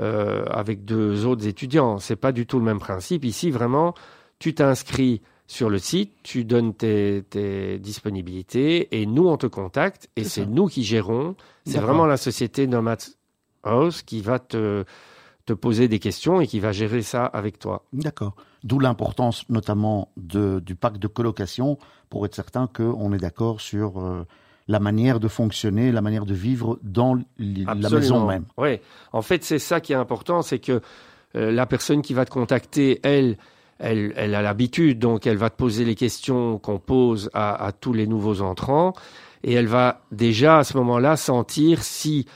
euh, 0.00 0.44
avec 0.46 0.84
deux 0.84 1.26
autres 1.26 1.46
étudiants. 1.46 1.98
C'est 1.98 2.16
pas 2.16 2.32
du 2.32 2.46
tout 2.46 2.58
le 2.58 2.64
même 2.64 2.78
principe. 2.78 3.24
Ici, 3.24 3.50
vraiment, 3.50 3.94
tu 4.38 4.54
t'inscris 4.54 5.20
sur 5.46 5.68
le 5.68 5.78
site, 5.78 6.12
tu 6.22 6.44
donnes 6.44 6.74
tes, 6.74 7.24
tes, 7.28 7.78
disponibilités 7.80 9.00
et 9.00 9.04
nous, 9.04 9.26
on 9.26 9.36
te 9.36 9.46
contacte 9.46 10.08
et 10.14 10.22
c'est 10.22 10.46
nous 10.46 10.68
qui 10.68 10.84
gérons. 10.84 11.34
C'est 11.66 11.80
vraiment 11.80 12.06
la 12.06 12.16
société 12.16 12.68
Nomad 12.68 13.02
House 13.64 14.02
qui 14.02 14.20
va 14.20 14.38
te, 14.38 14.84
te 15.46 15.52
poser 15.52 15.88
des 15.88 15.98
questions 15.98 16.40
et 16.40 16.46
qui 16.46 16.60
va 16.60 16.70
gérer 16.70 17.02
ça 17.02 17.26
avec 17.26 17.58
toi. 17.58 17.84
D'accord. 17.92 18.36
D'où 18.62 18.78
l'importance 18.78 19.44
notamment 19.48 20.12
de, 20.16 20.60
du 20.60 20.76
pacte 20.76 20.98
de 20.98 21.08
colocation 21.08 21.78
pour 22.10 22.24
être 22.26 22.34
certain 22.34 22.68
qu'on 22.68 23.12
est 23.12 23.18
d'accord 23.18 23.60
sur 23.60 24.00
euh, 24.00 24.24
la 24.70 24.78
manière 24.78 25.18
de 25.18 25.26
fonctionner, 25.26 25.90
la 25.90 26.00
manière 26.00 26.24
de 26.24 26.34
vivre 26.34 26.78
dans 26.82 27.18
Absolument. 27.38 27.74
la 27.74 27.90
maison 27.90 28.26
même. 28.26 28.44
Oui, 28.56 28.78
en 29.12 29.20
fait 29.20 29.42
c'est 29.42 29.58
ça 29.58 29.80
qui 29.80 29.92
est 29.92 29.96
important, 29.96 30.42
c'est 30.42 30.60
que 30.60 30.80
euh, 31.34 31.50
la 31.50 31.66
personne 31.66 32.02
qui 32.02 32.14
va 32.14 32.24
te 32.24 32.30
contacter, 32.30 33.00
elle, 33.02 33.36
elle, 33.80 34.12
elle 34.16 34.34
a 34.36 34.42
l'habitude, 34.42 35.00
donc 35.00 35.26
elle 35.26 35.38
va 35.38 35.50
te 35.50 35.56
poser 35.56 35.84
les 35.84 35.96
questions 35.96 36.58
qu'on 36.58 36.78
pose 36.78 37.30
à, 37.34 37.66
à, 37.66 37.72
tous 37.72 37.92
les 37.92 38.06
nouveaux 38.06 38.42
entrants, 38.42 38.92
et 39.42 39.54
elle 39.54 39.66
va 39.66 40.02
déjà 40.12 40.58
à 40.58 40.64
ce 40.64 40.76
moment-là 40.76 41.16
sentir 41.16 41.82
si 41.82 42.26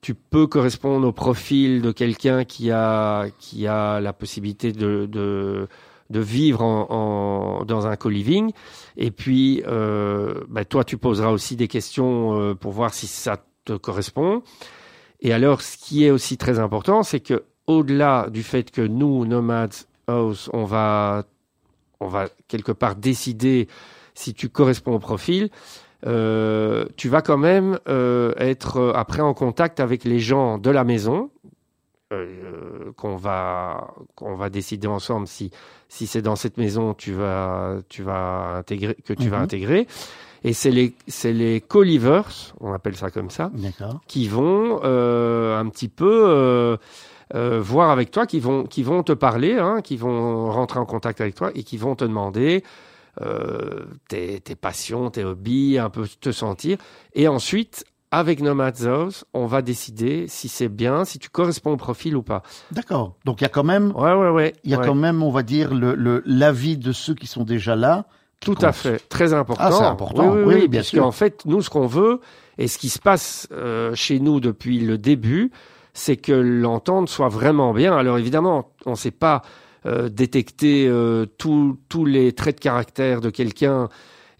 tu 0.00 0.14
peux 0.14 0.48
correspondre 0.48 1.06
au 1.06 1.12
profil 1.12 1.80
de 1.80 1.92
quelqu'un 1.92 2.44
qui 2.44 2.72
a, 2.72 3.26
qui 3.38 3.68
a 3.68 4.00
la 4.00 4.12
possibilité 4.12 4.72
de, 4.72 5.06
de, 5.06 5.68
de 6.10 6.20
vivre 6.20 6.62
en, 6.62 6.86
en, 6.90 7.64
dans 7.64 7.86
un 7.86 7.96
co-living. 7.96 8.52
Et 8.96 9.10
puis, 9.10 9.62
euh, 9.66 10.34
bah, 10.48 10.64
toi, 10.64 10.84
tu 10.84 10.96
poseras 10.96 11.30
aussi 11.30 11.56
des 11.56 11.68
questions 11.68 12.38
euh, 12.38 12.54
pour 12.54 12.72
voir 12.72 12.94
si 12.94 13.06
ça 13.06 13.44
te 13.64 13.72
correspond. 13.72 14.42
Et 15.20 15.32
alors, 15.32 15.62
ce 15.62 15.76
qui 15.76 16.04
est 16.04 16.10
aussi 16.10 16.36
très 16.36 16.58
important, 16.58 17.02
c'est 17.02 17.20
que 17.20 17.44
au-delà 17.66 18.28
du 18.30 18.42
fait 18.42 18.70
que 18.70 18.82
nous, 18.82 19.24
Nomads 19.24 19.86
House, 20.06 20.50
on 20.52 20.64
va, 20.64 21.24
on 22.00 22.08
va 22.08 22.28
quelque 22.48 22.72
part 22.72 22.94
décider 22.96 23.68
si 24.14 24.34
tu 24.34 24.48
corresponds 24.48 24.94
au 24.94 24.98
profil, 24.98 25.50
euh, 26.06 26.84
tu 26.96 27.08
vas 27.08 27.22
quand 27.22 27.38
même 27.38 27.78
euh, 27.88 28.34
être 28.36 28.76
euh, 28.76 28.92
après 28.94 29.22
en 29.22 29.32
contact 29.32 29.80
avec 29.80 30.04
les 30.04 30.18
gens 30.18 30.58
de 30.58 30.70
la 30.70 30.84
maison 30.84 31.30
euh, 32.12 32.92
qu'on 32.96 33.16
va 33.16 33.94
qu'on 34.14 34.36
va 34.36 34.50
décider 34.50 34.86
ensemble 34.86 35.26
si 35.26 35.50
si 35.88 36.06
c'est 36.06 36.22
dans 36.22 36.36
cette 36.36 36.58
maison 36.58 36.94
tu 36.94 37.12
vas 37.12 37.78
tu 37.88 38.02
vas 38.02 38.56
intégrer 38.58 38.94
que 39.04 39.14
tu 39.14 39.28
vas 39.30 39.38
Mhm. 39.38 39.42
intégrer 39.44 39.86
et 40.44 40.52
c'est 40.52 40.70
les 40.70 40.94
c'est 41.08 41.32
les 41.32 41.60
co-livers 41.62 42.28
on 42.60 42.72
appelle 42.72 42.96
ça 42.96 43.10
comme 43.10 43.30
ça 43.30 43.50
qui 44.06 44.28
vont 44.28 44.80
euh, 44.84 45.58
un 45.58 45.68
petit 45.70 45.88
peu 45.88 46.24
euh, 46.28 46.76
euh, 47.34 47.58
voir 47.60 47.90
avec 47.90 48.10
toi, 48.10 48.26
qui 48.26 48.38
vont, 48.38 48.64
qui 48.64 48.82
vont 48.82 49.02
te 49.02 49.12
parler, 49.12 49.54
hein, 49.58 49.80
qui 49.82 49.96
vont 49.96 50.50
rentrer 50.52 50.78
en 50.78 50.84
contact 50.84 51.22
avec 51.22 51.34
toi 51.34 51.50
et 51.54 51.62
qui 51.64 51.78
vont 51.78 51.96
te 51.96 52.04
demander 52.04 52.62
euh, 53.22 53.86
tes, 54.08 54.40
tes, 54.40 54.54
passions, 54.54 55.08
tes 55.10 55.24
hobbies, 55.24 55.78
un 55.78 55.88
peu 55.88 56.06
te 56.20 56.32
sentir. 56.32 56.76
Et 57.14 57.26
ensuite, 57.26 57.86
avec 58.18 58.40
Nomad 58.40 58.80
House, 58.86 59.24
on 59.34 59.46
va 59.46 59.62
décider 59.62 60.26
si 60.28 60.48
c'est 60.48 60.68
bien, 60.68 61.04
si 61.04 61.18
tu 61.18 61.28
corresponds 61.28 61.72
au 61.72 61.76
profil 61.76 62.16
ou 62.16 62.22
pas. 62.22 62.42
D'accord. 62.70 63.16
Donc 63.24 63.40
il 63.40 63.44
y 63.44 63.46
a 63.46 63.50
quand 63.50 63.64
même, 63.64 63.92
ouais, 63.96 64.14
ouais, 64.14 64.30
ouais, 64.30 64.52
il 64.64 64.70
y 64.70 64.74
a 64.74 64.78
ouais. 64.78 64.86
quand 64.86 64.94
même, 64.94 65.22
on 65.22 65.30
va 65.30 65.42
dire, 65.42 65.74
le 65.74 66.22
l'avis 66.24 66.76
de 66.76 66.92
ceux 66.92 67.14
qui 67.14 67.26
sont 67.26 67.44
déjà 67.44 67.76
là. 67.76 68.06
Tout 68.40 68.54
compte. 68.54 68.64
à 68.64 68.72
fait, 68.72 69.08
très 69.08 69.32
important. 69.32 69.64
Ah, 69.66 69.72
c'est 69.72 69.84
important. 69.84 70.30
Oui, 70.30 70.38
oui, 70.38 70.44
oui, 70.44 70.54
oui 70.62 70.68
bien 70.68 70.82
sûr. 70.82 71.06
En 71.06 71.12
fait, 71.12 71.44
nous, 71.46 71.62
ce 71.62 71.70
qu'on 71.70 71.86
veut 71.86 72.20
et 72.58 72.68
ce 72.68 72.78
qui 72.78 72.88
se 72.88 72.98
passe 72.98 73.48
euh, 73.52 73.94
chez 73.94 74.20
nous 74.20 74.40
depuis 74.40 74.80
le 74.80 74.98
début, 74.98 75.50
c'est 75.94 76.16
que 76.16 76.32
l'entente 76.32 77.08
soit 77.08 77.28
vraiment 77.28 77.72
bien. 77.72 77.96
Alors 77.96 78.18
évidemment, 78.18 78.72
on 78.84 78.92
ne 78.92 78.96
sait 78.96 79.10
pas 79.10 79.42
euh, 79.86 80.08
détecter 80.08 80.86
euh, 80.88 81.26
tous 81.38 82.04
les 82.04 82.32
traits 82.32 82.56
de 82.56 82.60
caractère 82.60 83.20
de 83.20 83.30
quelqu'un. 83.30 83.88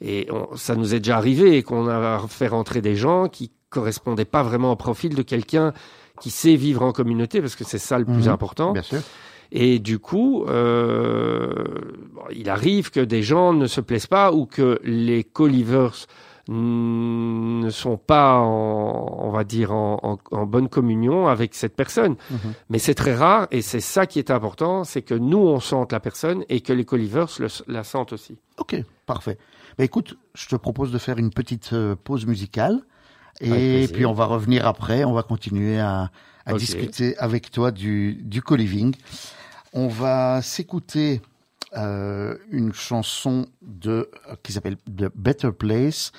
Et 0.00 0.28
on, 0.30 0.56
ça 0.56 0.74
nous 0.74 0.94
est 0.94 0.98
déjà 0.98 1.16
arrivé 1.16 1.62
qu'on 1.62 1.88
a 1.88 2.20
fait 2.28 2.48
rentrer 2.48 2.80
des 2.82 2.96
gens 2.96 3.28
qui 3.28 3.52
correspondaient 3.74 4.24
pas 4.24 4.42
vraiment 4.42 4.72
au 4.72 4.76
profil 4.76 5.14
de 5.14 5.22
quelqu'un 5.22 5.72
qui 6.20 6.30
sait 6.30 6.54
vivre 6.54 6.82
en 6.82 6.92
communauté, 6.92 7.40
parce 7.40 7.56
que 7.56 7.64
c'est 7.64 7.78
ça 7.78 7.98
le 7.98 8.04
plus 8.04 8.28
mmh, 8.28 8.32
important. 8.32 8.72
Bien 8.72 8.82
sûr. 8.82 9.00
Et 9.50 9.78
du 9.78 9.98
coup, 9.98 10.44
euh, 10.46 11.52
il 12.32 12.48
arrive 12.48 12.90
que 12.90 13.00
des 13.00 13.22
gens 13.22 13.52
ne 13.52 13.66
se 13.66 13.80
plaisent 13.80 14.06
pas 14.06 14.32
ou 14.32 14.46
que 14.46 14.80
les 14.84 15.24
co-livers 15.24 16.06
ne 16.48 17.70
sont 17.70 17.96
pas, 17.96 18.38
en, 18.38 19.26
on 19.26 19.30
va 19.30 19.44
dire, 19.44 19.72
en, 19.72 19.98
en, 20.02 20.18
en, 20.30 20.46
bonne 20.46 20.68
communion 20.68 21.26
avec 21.26 21.54
cette 21.54 21.74
personne. 21.74 22.16
Mmh. 22.30 22.36
Mais 22.68 22.78
c'est 22.78 22.94
très 22.94 23.14
rare 23.14 23.46
et 23.50 23.62
c'est 23.62 23.80
ça 23.80 24.06
qui 24.06 24.18
est 24.18 24.30
important, 24.30 24.84
c'est 24.84 25.02
que 25.02 25.14
nous, 25.14 25.38
on 25.38 25.60
sente 25.60 25.92
la 25.92 26.00
personne 26.00 26.44
et 26.48 26.60
que 26.60 26.72
les 26.72 26.84
co-livers 26.84 27.28
la 27.66 27.84
sentent 27.84 28.12
aussi. 28.12 28.36
Ok, 28.58 28.76
parfait. 29.06 29.38
Bah, 29.78 29.84
écoute, 29.84 30.16
je 30.34 30.46
te 30.48 30.56
propose 30.56 30.92
de 30.92 30.98
faire 30.98 31.18
une 31.18 31.30
petite 31.30 31.72
euh, 31.72 31.96
pause 31.96 32.26
musicale 32.26 32.82
et 33.40 33.88
puis 33.92 34.06
on 34.06 34.12
va 34.12 34.26
revenir 34.26 34.66
après, 34.66 35.04
on 35.04 35.12
va 35.12 35.22
continuer 35.22 35.78
à, 35.78 36.10
à 36.46 36.52
okay. 36.52 36.58
discuter 36.58 37.18
avec 37.18 37.50
toi 37.50 37.70
du, 37.70 38.14
du 38.22 38.42
co-living. 38.42 38.94
On 39.72 39.88
va 39.88 40.40
s'écouter 40.42 41.20
euh, 41.76 42.36
une 42.50 42.72
chanson 42.72 43.46
de 43.62 44.08
qui 44.44 44.52
s'appelle 44.52 44.76
The 44.86 45.10
Better 45.16 45.50
Place 45.50 46.12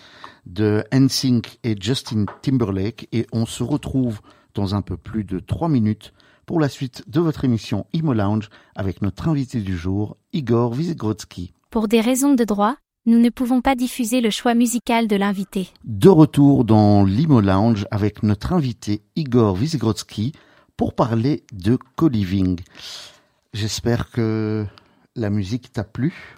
de 0.46 0.84
NSYNC 0.92 1.60
et 1.64 1.76
Justin 1.80 2.26
Timberlake 2.42 3.08
et 3.14 3.26
on 3.32 3.46
se 3.46 3.64
retrouve 3.64 4.20
dans 4.54 4.76
un 4.76 4.82
peu 4.82 4.98
plus 4.98 5.24
de 5.24 5.40
trois 5.40 5.70
minutes 5.70 6.14
pour 6.46 6.60
la 6.60 6.68
suite 6.68 7.10
de 7.10 7.22
votre 7.22 7.46
émission 7.46 7.86
Imo 7.94 8.14
Lounge 8.14 8.50
avec 8.76 9.02
notre 9.02 9.30
invité 9.30 9.62
du 9.62 9.78
jour 9.78 10.18
Igor 10.34 10.74
Visegrodsky. 10.74 11.54
Pour 11.70 11.88
des 11.88 12.02
raisons 12.02 12.34
de 12.34 12.44
droit, 12.44 12.76
nous 13.06 13.20
ne 13.20 13.30
pouvons 13.30 13.62
pas 13.62 13.76
diffuser 13.76 14.20
le 14.20 14.30
choix 14.30 14.56
musical 14.56 15.08
de 15.08 15.16
l'invité. 15.16 15.70
De 15.84 16.10
retour 16.10 16.66
dans 16.66 17.04
l'Imo 17.04 17.40
Lounge 17.40 17.86
avec 17.92 18.24
notre 18.24 18.54
invité 18.54 19.02
Igor 19.16 19.56
Visegrodsky 19.56 20.34
pour 20.76 20.96
parler 20.96 21.44
de 21.54 21.78
co-living. 21.96 22.60
J'espère 23.54 24.10
que 24.10 24.66
la 25.16 25.30
musique 25.30 25.72
t'a 25.72 25.84
plu. 25.84 26.38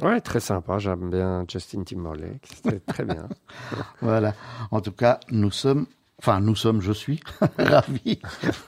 Ouais, 0.00 0.20
très 0.20 0.40
sympa. 0.40 0.78
J'aime 0.78 1.10
bien 1.10 1.44
Justin 1.48 1.82
Timberlake. 1.82 2.46
C'était 2.54 2.80
très 2.80 3.04
bien. 3.04 3.28
voilà. 4.00 4.34
En 4.70 4.80
tout 4.80 4.92
cas, 4.92 5.20
nous 5.30 5.50
sommes, 5.50 5.86
enfin, 6.18 6.40
nous 6.40 6.56
sommes, 6.56 6.80
je 6.80 6.92
suis 6.92 7.20
ravi 7.58 8.18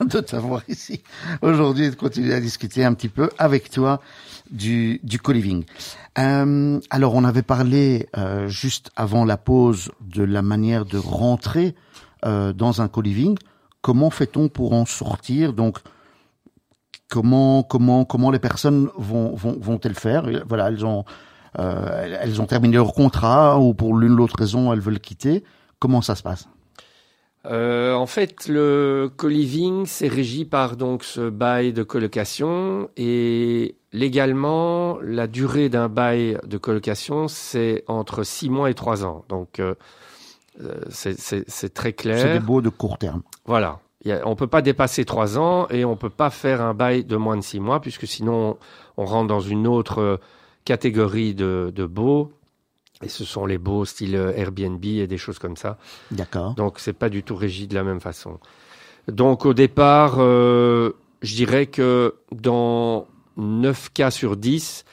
de 0.01 0.19
t'avoir 0.19 0.61
ici 0.67 1.01
aujourd'hui 1.41 1.85
et 1.85 1.89
de 1.89 1.95
continuer 1.95 2.33
à 2.33 2.39
discuter 2.39 2.83
un 2.85 2.93
petit 2.93 3.09
peu 3.09 3.29
avec 3.37 3.69
toi 3.69 4.01
du, 4.51 4.99
du 5.03 5.19
co-living. 5.19 5.65
Euh, 6.17 6.79
alors, 6.89 7.15
on 7.15 7.23
avait 7.23 7.43
parlé 7.43 8.07
euh, 8.17 8.47
juste 8.47 8.91
avant 8.95 9.25
la 9.25 9.37
pause 9.37 9.91
de 10.01 10.23
la 10.23 10.41
manière 10.41 10.85
de 10.85 10.97
rentrer 10.97 11.75
euh, 12.25 12.53
dans 12.53 12.81
un 12.81 12.87
co-living. 12.87 13.37
Comment 13.81 14.09
fait-on 14.09 14.49
pour 14.49 14.73
en 14.73 14.85
sortir? 14.85 15.53
Donc, 15.53 15.79
comment 17.09 17.63
comment 17.63 18.05
comment 18.05 18.31
les 18.31 18.39
personnes 18.39 18.89
vont 18.97 19.35
vont 19.35 19.57
vont-elles 19.59 19.95
faire? 19.95 20.27
Voilà, 20.47 20.69
elles 20.69 20.85
ont 20.85 21.05
euh, 21.59 22.17
elles 22.21 22.41
ont 22.41 22.45
terminé 22.45 22.75
leur 22.75 22.93
contrat 22.93 23.59
ou 23.59 23.73
pour 23.73 23.95
l'une 23.95 24.13
ou 24.13 24.17
l'autre 24.17 24.35
raison 24.37 24.73
elles 24.73 24.79
veulent 24.79 24.99
quitter. 24.99 25.43
Comment 25.79 26.01
ça 26.01 26.15
se 26.15 26.23
passe? 26.23 26.47
Euh, 27.49 27.93
en 27.93 28.07
fait, 28.07 28.47
le 28.47 29.09
co-living, 29.15 29.85
c'est 29.85 30.07
régi 30.07 30.45
par 30.45 30.75
donc 30.75 31.03
ce 31.03 31.29
bail 31.29 31.71
de 31.71 31.83
colocation 31.83 32.89
et 32.97 33.75
légalement, 33.93 34.97
la 35.01 35.27
durée 35.27 35.69
d'un 35.69 35.87
bail 35.87 36.37
de 36.45 36.57
colocation, 36.57 37.27
c'est 37.27 37.83
entre 37.87 38.23
six 38.23 38.49
mois 38.49 38.69
et 38.69 38.73
trois 38.73 39.05
ans. 39.05 39.23
Donc, 39.29 39.59
euh, 39.59 39.75
c'est 40.89 41.73
très 41.73 41.93
clair. 41.93 42.19
C'est 42.19 42.33
des 42.33 42.45
baux 42.45 42.61
de 42.61 42.69
court 42.69 42.97
terme. 42.97 43.21
Voilà. 43.45 43.79
A, 44.05 44.25
on 44.25 44.35
peut 44.35 44.47
pas 44.47 44.61
dépasser 44.61 45.05
trois 45.05 45.37
ans 45.37 45.67
et 45.69 45.85
on 45.85 45.95
peut 45.95 46.09
pas 46.09 46.29
faire 46.29 46.61
un 46.61 46.73
bail 46.73 47.03
de 47.03 47.15
moins 47.15 47.37
de 47.37 47.41
six 47.41 47.59
mois 47.59 47.81
puisque 47.81 48.07
sinon 48.07 48.57
on 48.95 49.05
rentre 49.05 49.27
dans 49.27 49.39
une 49.39 49.67
autre 49.67 50.19
catégorie 50.65 51.33
de, 51.33 51.71
de 51.73 51.85
baux 51.85 52.31
et 53.03 53.09
ce 53.09 53.23
sont 53.25 53.45
les 53.45 53.57
baux 53.57 53.85
style 53.85 54.15
Airbnb 54.35 54.83
et 54.85 55.07
des 55.07 55.17
choses 55.17 55.39
comme 55.39 55.55
ça. 55.57 55.77
D'accord. 56.11 56.53
Donc 56.55 56.79
c'est 56.79 56.93
pas 56.93 57.09
du 57.09 57.23
tout 57.23 57.35
régi 57.35 57.67
de 57.67 57.75
la 57.75 57.83
même 57.83 58.01
façon. 58.01 58.39
Donc 59.07 59.45
au 59.45 59.53
départ, 59.53 60.15
euh, 60.19 60.91
je 61.21 61.35
dirais 61.35 61.67
que 61.67 62.15
dans 62.31 63.07
9 63.37 63.91
cas 63.93 64.11
sur 64.11 64.35
10, 64.35 64.83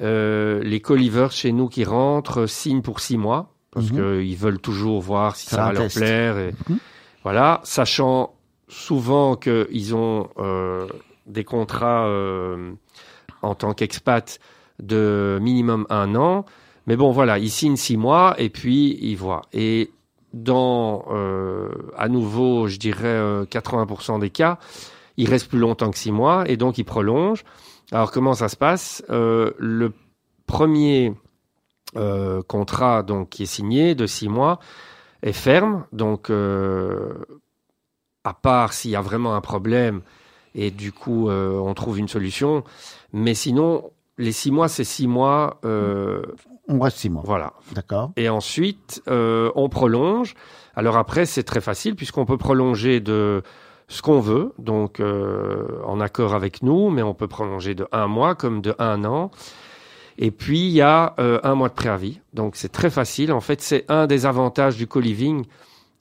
euh, 0.00 0.62
les 0.62 0.80
co-livers 0.80 1.32
chez 1.32 1.52
nous 1.52 1.68
qui 1.68 1.84
rentrent 1.84 2.46
signent 2.46 2.82
pour 2.82 3.00
6 3.00 3.16
mois 3.18 3.52
parce 3.72 3.90
Mhm. 3.90 3.96
qu'ils 4.22 4.36
veulent 4.36 4.60
toujours 4.60 5.00
voir 5.00 5.36
si 5.36 5.46
ça 5.48 5.56
va 5.66 5.72
leur 5.72 5.82
test. 5.84 5.96
plaire. 5.98 6.38
Et, 6.38 6.52
Mhm. 6.68 6.78
Voilà, 7.24 7.60
sachant 7.64 8.34
souvent 8.68 9.34
qu'ils 9.36 9.94
ont 9.94 10.28
euh, 10.38 10.86
des 11.26 11.44
contrats 11.44 12.06
euh, 12.06 12.72
en 13.42 13.54
tant 13.54 13.72
qu'expat 13.74 14.38
de 14.80 15.38
minimum 15.42 15.86
un 15.90 16.14
an. 16.14 16.44
Mais 16.88 16.96
bon, 16.96 17.12
voilà, 17.12 17.38
ils 17.38 17.50
signent 17.50 17.76
six 17.76 17.96
mois 17.96 18.34
et 18.38 18.48
puis 18.48 18.98
ils 19.00 19.14
voient. 19.14 19.42
Et 19.52 19.92
dans, 20.32 21.04
euh, 21.10 21.68
à 21.96 22.08
nouveau, 22.08 22.66
je 22.66 22.78
dirais 22.78 23.44
80% 23.44 24.18
des 24.18 24.30
cas, 24.30 24.58
ils 25.16 25.28
restent 25.28 25.48
plus 25.48 25.60
longtemps 25.60 25.90
que 25.90 25.98
six 25.98 26.10
mois 26.10 26.48
et 26.48 26.56
donc 26.56 26.78
ils 26.78 26.84
prolongent. 26.84 27.44
Alors 27.92 28.10
comment 28.10 28.34
ça 28.34 28.48
se 28.48 28.56
passe? 28.56 29.04
Le 29.08 29.92
premier 30.46 31.14
contrat 32.48 33.02
donc 33.02 33.30
qui 33.30 33.44
est 33.44 33.46
signé 33.46 33.94
de 33.94 34.06
six 34.06 34.28
mois 34.28 34.58
est 35.22 35.32
ferme, 35.32 35.84
donc 35.92 36.30
à 38.24 38.34
part 38.34 38.72
s'il 38.72 38.90
y 38.90 38.96
a 38.96 39.00
vraiment 39.00 39.34
un 39.34 39.40
problème 39.40 40.02
et 40.54 40.70
du 40.70 40.92
coup 40.92 41.28
euh, 41.28 41.58
on 41.58 41.72
trouve 41.74 41.98
une 41.98 42.08
solution. 42.08 42.64
Mais 43.12 43.34
sinon, 43.34 43.90
les 44.18 44.32
six 44.32 44.50
mois, 44.50 44.68
c'est 44.68 44.84
six 44.84 45.06
mois. 45.06 45.60
Euh, 45.64 46.22
on 46.68 46.78
reste 46.78 46.98
six 46.98 47.10
mois. 47.10 47.22
Voilà. 47.24 47.54
D'accord. 47.72 48.12
Et 48.16 48.28
ensuite, 48.28 49.02
euh, 49.08 49.50
on 49.54 49.68
prolonge. 49.68 50.34
Alors 50.76 50.96
après, 50.96 51.26
c'est 51.26 51.42
très 51.42 51.60
facile 51.60 51.96
puisqu'on 51.96 52.26
peut 52.26 52.38
prolonger 52.38 53.00
de 53.00 53.42
ce 53.88 54.02
qu'on 54.02 54.20
veut, 54.20 54.52
donc 54.58 55.00
en 55.00 55.98
accord 55.98 56.34
avec 56.34 56.62
nous, 56.62 56.90
mais 56.90 57.02
on 57.02 57.14
peut 57.14 57.26
prolonger 57.26 57.74
de 57.74 57.88
un 57.90 58.06
mois 58.06 58.34
comme 58.34 58.60
de 58.60 58.74
un 58.78 59.02
an. 59.04 59.30
Et 60.18 60.30
puis 60.30 60.66
il 60.66 60.72
y 60.72 60.82
a 60.82 61.14
un 61.16 61.54
mois 61.54 61.70
de 61.70 61.74
préavis, 61.74 62.20
donc 62.34 62.54
c'est 62.54 62.68
très 62.68 62.90
facile. 62.90 63.32
En 63.32 63.40
fait, 63.40 63.62
c'est 63.62 63.86
un 63.88 64.06
des 64.06 64.26
avantages 64.26 64.76
du 64.76 64.86
co-living 64.86 65.46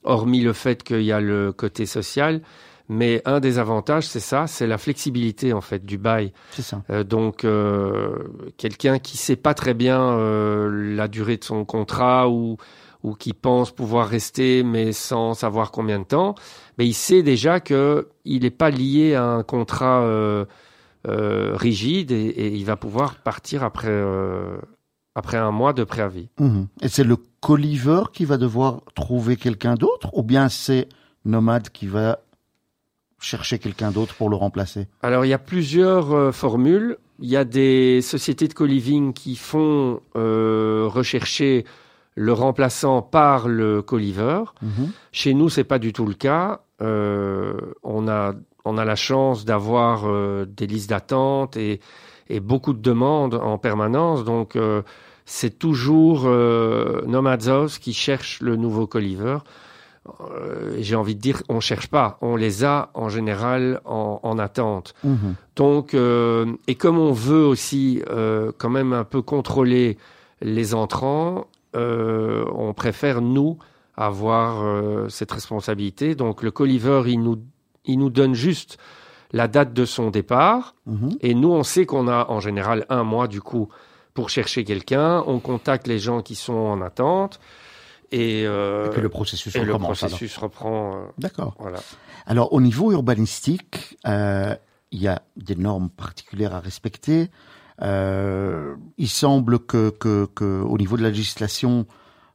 hormis 0.03 0.41
le 0.41 0.53
fait 0.53 0.83
qu'il 0.83 1.03
y 1.03 1.11
a 1.11 1.21
le 1.21 1.53
côté 1.53 1.85
social. 1.85 2.41
Mais 2.89 3.21
un 3.25 3.39
des 3.39 3.59
avantages, 3.59 4.07
c'est 4.07 4.21
ça, 4.21 4.47
c'est 4.47 4.67
la 4.67 4.77
flexibilité 4.77 5.51
en 5.51 5.61
fait 5.61 5.85
du 5.85 5.97
bail. 5.97 6.31
C'est 6.51 6.61
ça. 6.61 6.83
Euh, 6.89 7.03
donc 7.03 7.43
euh, 7.43 8.15
quelqu'un 8.57 8.97
qui 8.99 9.17
sait 9.17 9.35
pas 9.35 9.53
très 9.53 9.73
bien 9.73 10.01
euh, 10.01 10.95
la 10.95 11.07
durée 11.07 11.37
de 11.37 11.43
son 11.43 11.65
contrat 11.65 12.29
ou 12.29 12.57
ou 13.03 13.13
qui 13.13 13.33
pense 13.33 13.71
pouvoir 13.71 14.07
rester 14.07 14.63
mais 14.63 14.91
sans 14.91 15.33
savoir 15.33 15.71
combien 15.71 15.99
de 15.99 16.05
temps, 16.05 16.33
mais 16.77 16.87
il 16.87 16.93
sait 16.93 17.23
déjà 17.23 17.59
que 17.59 18.07
il 18.25 18.41
n'est 18.41 18.49
pas 18.49 18.69
lié 18.69 19.15
à 19.15 19.23
un 19.23 19.43
contrat 19.43 20.05
rigide 21.05 22.11
et, 22.11 22.25
et, 22.25 22.53
il 22.53 22.65
va 22.65 22.75
pouvoir 22.75 23.15
partir 23.15 23.63
après 23.63 24.01
après 25.13 25.37
un 25.37 25.51
mois 25.51 25.73
de 25.73 25.83
préavis. 25.83 26.29
Mhm. 26.39 26.67
Et 26.81 26.89
c'est 26.89 27.03
le 27.03 27.17
colliver 27.39 28.01
qui 28.13 28.25
va 28.25 28.37
devoir 28.37 28.81
trouver 28.95 29.35
quelqu'un 29.35 29.75
d'autre 29.75 30.09
ou 30.13 30.23
bien 30.23 30.49
c'est 30.49 30.89
Nomade 31.23 31.69
qui 31.69 31.87
va 31.87 32.19
chercher 33.19 33.59
quelqu'un 33.59 33.91
d'autre 33.91 34.13
pour 34.15 34.29
le 34.29 34.35
remplacer 34.35 34.87
Alors 35.01 35.25
il 35.25 35.29
y 35.29 35.33
a 35.33 35.39
plusieurs 35.39 36.13
euh, 36.13 36.31
formules. 36.31 36.97
Il 37.19 37.29
y 37.29 37.37
a 37.37 37.45
des 37.45 38.01
sociétés 38.01 38.47
de 38.47 38.53
co-living 38.53 39.13
qui 39.13 39.35
font 39.35 40.01
euh, 40.15 40.87
rechercher 40.87 41.65
le 42.15 42.33
remplaçant 42.33 43.01
par 43.01 43.47
le 43.47 43.81
colliver. 43.81 44.43
Mhm. 44.61 44.91
Chez 45.11 45.33
nous, 45.33 45.49
c'est 45.49 45.63
pas 45.63 45.79
du 45.79 45.93
tout 45.93 46.05
le 46.05 46.13
cas. 46.13 46.61
Euh, 46.81 47.53
on 47.83 48.07
a 48.07 48.33
on 48.65 48.77
a 48.77 48.85
la 48.85 48.95
chance 48.95 49.45
d'avoir 49.45 50.05
des 50.45 50.67
listes 50.67 50.89
d'attente 50.89 51.55
et, 51.55 51.79
et 52.27 52.41
beaucoup 52.41 52.73
de 52.73 52.81
demandes 52.81 53.35
en 53.35 53.57
permanence. 53.57 54.25
Donc 54.25 54.57
c'est 55.27 55.59
toujours 55.59 56.23
euh, 56.25 57.01
Nomadsos 57.05 57.79
qui 57.79 57.93
cherche 57.93 58.39
le 58.41 58.55
nouveau 58.55 58.87
Colliver. 58.87 59.39
Euh, 60.31 60.75
J'ai 60.79 60.95
envie 60.95 61.15
de 61.15 61.21
dire, 61.21 61.43
on 61.49 61.59
cherche 61.59 61.87
pas, 61.87 62.17
on 62.21 62.35
les 62.35 62.63
a 62.63 62.89
en 62.93 63.09
général 63.09 63.81
en, 63.85 64.19
en 64.23 64.39
attente. 64.39 64.93
Mhm. 65.03 65.35
Donc, 65.55 65.93
euh, 65.93 66.45
et 66.67 66.75
comme 66.75 66.97
on 66.99 67.11
veut 67.11 67.45
aussi 67.45 68.01
euh, 68.09 68.51
quand 68.57 68.69
même 68.69 68.93
un 68.93 69.03
peu 69.03 69.21
contrôler 69.21 69.97
les 70.41 70.73
entrants, 70.73 71.47
euh, 71.75 72.45
on 72.53 72.73
préfère 72.73 73.21
nous 73.21 73.57
avoir 73.95 75.09
cette 75.09 75.31
responsabilité. 75.31 76.13
Donc, 76.13 76.43
le 76.43 76.51
Colliver, 76.51 77.01
il 77.07 77.23
nous, 77.23 77.39
il 77.85 77.97
nous 77.97 78.11
donne 78.11 78.35
juste 78.35 78.77
la 79.31 79.47
date 79.47 79.73
de 79.73 79.85
son 79.85 80.11
départ, 80.11 80.75
mhm. 80.85 81.17
et 81.21 81.33
nous, 81.33 81.49
on 81.49 81.63
sait 81.63 81.87
qu'on 81.87 82.07
a 82.07 82.27
en 82.29 82.39
général 82.39 82.85
un 82.89 83.03
mois 83.03 83.27
du 83.27 83.41
coup 83.41 83.69
pour 84.13 84.29
chercher 84.29 84.63
quelqu'un, 84.63 85.23
on 85.27 85.39
contacte 85.39 85.85
les 85.85 85.99
gens 85.99 86.21
qui 86.21 86.33
sont 86.33 86.53
en 86.53 86.81
attente. 86.81 87.39
Et, 88.11 88.43
euh, 88.45 88.89
puis 88.89 89.01
le 89.01 89.09
processus, 89.09 89.55
et 89.55 89.63
le 89.63 89.77
processus 89.77 90.37
reprend. 90.37 90.95
Euh, 90.95 91.05
D'accord. 91.17 91.55
Voilà. 91.59 91.79
Alors 92.25 92.53
au 92.53 92.61
niveau 92.61 92.91
urbanistique, 92.91 93.97
euh, 94.07 94.55
il 94.91 95.01
y 95.01 95.07
a 95.07 95.21
des 95.35 95.55
normes 95.55 95.89
particulières 95.89 96.55
à 96.55 96.59
respecter. 96.59 97.29
Euh, 97.81 98.75
il 98.97 99.09
semble 99.09 99.59
que, 99.59 99.89
que, 99.89 100.25
que, 100.33 100.61
au 100.61 100.77
niveau 100.77 100.97
de 100.97 101.03
la 101.03 101.09
législation, 101.09 101.85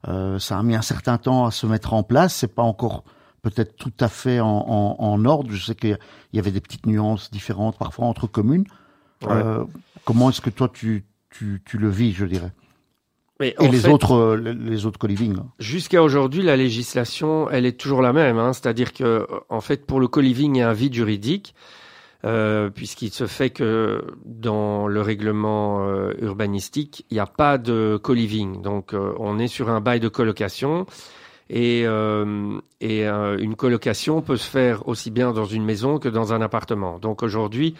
euh, 0.08 0.38
ça 0.38 0.58
a 0.58 0.62
mis 0.62 0.74
un 0.74 0.82
certain 0.82 1.18
temps 1.18 1.46
à 1.46 1.50
se 1.50 1.66
mettre 1.66 1.94
en 1.94 2.02
place. 2.02 2.34
C'est 2.34 2.54
pas 2.54 2.62
encore 2.62 3.04
peut-être 3.42 3.74
tout 3.76 3.92
à 3.98 4.08
fait 4.08 4.40
en, 4.40 4.46
en, 4.48 4.96
en 4.98 5.24
ordre. 5.24 5.50
Je 5.50 5.64
sais 5.64 5.74
qu'il 5.74 5.98
y 6.32 6.38
avait 6.38 6.52
des 6.52 6.60
petites 6.60 6.86
nuances 6.86 7.30
différentes 7.30 7.76
parfois 7.78 8.06
entre 8.06 8.26
communes. 8.26 8.66
Euh, 9.24 9.64
comment 10.04 10.30
est-ce 10.30 10.40
que 10.40 10.50
toi 10.50 10.68
tu, 10.72 11.04
tu, 11.30 11.60
le 11.78 11.88
vis, 11.88 12.12
je 12.12 12.26
dirais? 12.26 12.52
Et 13.42 13.68
les 13.68 13.88
autres, 13.88 14.14
euh, 14.14 14.36
les 14.36 14.86
autres 14.86 14.98
co-living. 14.98 15.36
Jusqu'à 15.58 16.02
aujourd'hui, 16.02 16.42
la 16.42 16.56
législation, 16.56 17.48
elle 17.50 17.66
est 17.66 17.78
toujours 17.78 18.02
la 18.02 18.12
même. 18.12 18.38
Hein. 18.38 18.52
C'est-à-dire 18.52 18.92
que, 18.92 19.26
en 19.48 19.60
fait, 19.60 19.86
pour 19.86 20.00
le 20.00 20.08
co-living, 20.08 20.56
il 20.56 20.58
y 20.58 20.62
a 20.62 20.70
un 20.70 20.72
vide 20.72 20.94
juridique, 20.94 21.54
euh, 22.24 22.70
puisqu'il 22.70 23.10
se 23.10 23.26
fait 23.26 23.50
que 23.50 24.04
dans 24.24 24.86
le 24.86 25.00
règlement 25.00 25.88
euh, 25.88 26.12
urbanistique, 26.20 27.04
il 27.10 27.14
n'y 27.14 27.20
a 27.20 27.26
pas 27.26 27.58
de 27.58 27.98
co-living. 28.02 28.62
Donc, 28.62 28.94
on 29.18 29.38
est 29.38 29.48
sur 29.48 29.70
un 29.70 29.80
bail 29.80 30.00
de 30.00 30.08
colocation. 30.08 30.86
Et, 31.50 31.82
et 32.80 33.06
une 33.06 33.56
colocation 33.56 34.22
peut 34.22 34.38
se 34.38 34.48
faire 34.48 34.88
aussi 34.88 35.10
bien 35.10 35.32
dans 35.32 35.44
une 35.44 35.64
maison 35.64 35.98
que 35.98 36.08
dans 36.08 36.32
un 36.32 36.40
appartement. 36.40 36.98
Donc 36.98 37.22
aujourd'hui, 37.22 37.74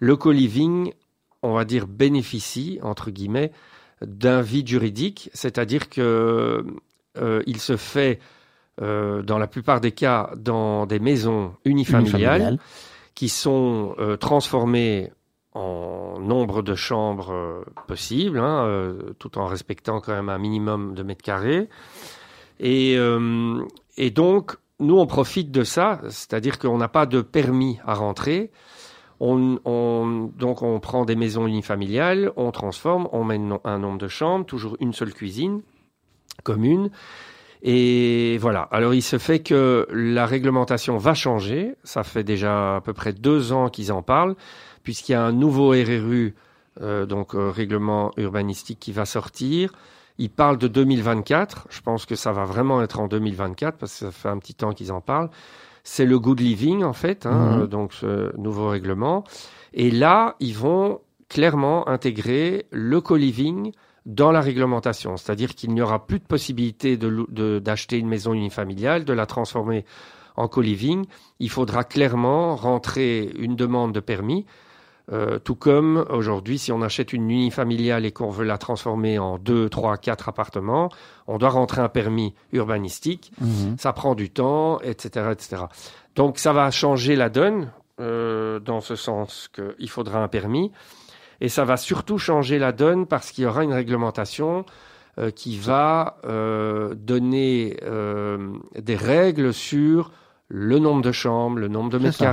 le 0.00 0.16
co-living 0.16 0.92
on 1.42 1.54
va 1.54 1.64
dire, 1.64 1.86
bénéficie, 1.86 2.78
entre 2.82 3.10
guillemets, 3.10 3.52
d'un 4.06 4.42
vide 4.42 4.68
juridique, 4.68 5.30
c'est-à-dire 5.34 5.88
que 5.88 6.64
euh, 7.18 7.42
il 7.46 7.60
se 7.60 7.76
fait, 7.76 8.18
euh, 8.80 9.22
dans 9.22 9.38
la 9.38 9.46
plupart 9.46 9.80
des 9.80 9.92
cas, 9.92 10.30
dans 10.36 10.86
des 10.86 10.98
maisons 10.98 11.54
unifamiliales, 11.64 12.58
qui 13.14 13.28
sont 13.28 13.94
euh, 13.98 14.16
transformées 14.16 15.12
en 15.54 16.18
nombre 16.18 16.62
de 16.62 16.74
chambres 16.74 17.64
possibles, 17.86 18.38
hein, 18.38 18.96
tout 19.18 19.36
en 19.36 19.44
respectant 19.46 20.00
quand 20.00 20.14
même 20.14 20.30
un 20.30 20.38
minimum 20.38 20.94
de 20.94 21.02
mètres 21.02 21.22
carrés. 21.22 21.68
Et, 22.58 22.96
et 23.98 24.10
donc, 24.10 24.56
nous, 24.80 24.98
on 24.98 25.06
profite 25.06 25.50
de 25.50 25.62
ça, 25.62 26.00
c'est-à-dire 26.08 26.58
qu'on 26.58 26.78
n'a 26.78 26.88
pas 26.88 27.04
de 27.04 27.20
permis 27.20 27.78
à 27.86 27.92
rentrer. 27.92 28.50
On, 29.24 30.32
donc 30.36 30.62
on 30.62 30.80
prend 30.80 31.04
des 31.04 31.14
maisons 31.14 31.46
unifamiliales, 31.46 32.32
on 32.36 32.50
transforme, 32.50 33.08
on 33.12 33.22
met 33.22 33.40
un 33.62 33.78
nombre 33.78 33.98
de 33.98 34.08
chambres, 34.08 34.44
toujours 34.44 34.76
une 34.80 34.92
seule 34.92 35.14
cuisine 35.14 35.62
commune. 36.42 36.90
Et 37.62 38.36
voilà. 38.38 38.62
Alors 38.72 38.94
il 38.94 39.02
se 39.02 39.18
fait 39.18 39.38
que 39.38 39.86
la 39.92 40.26
réglementation 40.26 40.98
va 40.98 41.14
changer. 41.14 41.74
Ça 41.84 42.02
fait 42.02 42.24
déjà 42.24 42.76
à 42.76 42.80
peu 42.80 42.92
près 42.92 43.12
deux 43.12 43.52
ans 43.52 43.68
qu'ils 43.68 43.92
en 43.92 44.02
parlent, 44.02 44.34
puisqu'il 44.82 45.12
y 45.12 45.14
a 45.14 45.22
un 45.22 45.32
nouveau 45.32 45.68
RRU, 45.70 46.34
euh, 46.80 47.06
donc 47.06 47.34
euh, 47.34 47.50
règlement 47.50 48.10
urbanistique, 48.16 48.80
qui 48.80 48.90
va 48.90 49.04
sortir. 49.04 49.72
Il 50.18 50.30
parle 50.30 50.58
de 50.58 50.66
2024. 50.66 51.68
Je 51.70 51.80
pense 51.80 52.06
que 52.06 52.16
ça 52.16 52.32
va 52.32 52.44
vraiment 52.44 52.82
être 52.82 52.98
en 52.98 53.06
2024 53.06 53.78
parce 53.78 53.92
que 53.92 53.98
ça 54.06 54.10
fait 54.10 54.28
un 54.28 54.38
petit 54.38 54.54
temps 54.54 54.72
qu'ils 54.72 54.90
en 54.90 55.00
parlent 55.00 55.30
c'est 55.84 56.04
le 56.04 56.18
good 56.18 56.40
living 56.40 56.84
en 56.84 56.92
fait, 56.92 57.26
hein, 57.26 57.58
mhm. 57.58 57.66
donc 57.66 57.92
ce 57.92 58.36
nouveau 58.38 58.68
règlement. 58.68 59.24
Et 59.74 59.90
là, 59.90 60.36
ils 60.40 60.54
vont 60.54 61.00
clairement 61.28 61.88
intégrer 61.88 62.66
le 62.70 63.00
co-living 63.00 63.72
dans 64.04 64.32
la 64.32 64.40
réglementation, 64.40 65.16
c'est-à-dire 65.16 65.54
qu'il 65.54 65.72
n'y 65.72 65.80
aura 65.80 66.06
plus 66.06 66.18
de 66.18 66.24
possibilité 66.24 66.96
d'acheter 66.96 67.98
une 67.98 68.08
maison 68.08 68.34
unifamiliale, 68.34 69.04
de 69.04 69.12
la 69.12 69.26
transformer 69.26 69.84
en 70.36 70.48
co-living. 70.48 71.06
Il 71.38 71.50
faudra 71.50 71.84
clairement 71.84 72.56
rentrer 72.56 73.30
une 73.38 73.56
demande 73.56 73.92
de 73.92 74.00
permis 74.00 74.44
euh, 75.10 75.38
tout 75.40 75.56
comme 75.56 76.06
aujourd'hui, 76.10 76.58
si 76.58 76.70
on 76.70 76.80
achète 76.80 77.12
une 77.12 77.28
unifamiliale 77.30 78.06
et 78.06 78.12
qu'on 78.12 78.30
veut 78.30 78.44
la 78.44 78.56
transformer 78.56 79.18
en 79.18 79.36
deux, 79.36 79.68
trois, 79.68 79.96
quatre 79.96 80.28
appartements, 80.28 80.90
on 81.26 81.38
doit 81.38 81.50
rentrer 81.50 81.80
un 81.80 81.88
permis 81.88 82.34
urbanistique. 82.52 83.32
Mhm. 83.40 83.76
Ça 83.78 83.92
prend 83.92 84.14
du 84.14 84.30
temps, 84.30 84.80
etc., 84.80 85.30
etc. 85.32 85.64
Donc 86.14 86.38
ça 86.38 86.52
va 86.52 86.70
changer 86.70 87.16
la 87.16 87.30
donne 87.30 87.72
euh, 88.00 88.60
dans 88.60 88.80
ce 88.80 88.94
sens 88.94 89.50
qu'il 89.52 89.90
faudra 89.90 90.22
un 90.22 90.28
permis. 90.28 90.70
Et 91.40 91.48
ça 91.48 91.64
va 91.64 91.76
surtout 91.76 92.18
changer 92.18 92.60
la 92.60 92.70
donne 92.70 93.06
parce 93.06 93.32
qu'il 93.32 93.42
y 93.44 93.46
aura 93.48 93.64
une 93.64 93.72
réglementation 93.72 94.64
euh, 95.18 95.30
qui 95.30 95.58
va 95.58 96.16
donner 96.94 97.76
des 98.76 98.96
règles 98.96 99.52
sur 99.52 100.12
le 100.46 100.78
nombre 100.78 101.02
de 101.02 101.10
chambres, 101.10 101.58
le 101.58 101.68
nombre 101.68 101.90
de 101.90 101.98
mètres 101.98 102.18
ça. 102.18 102.32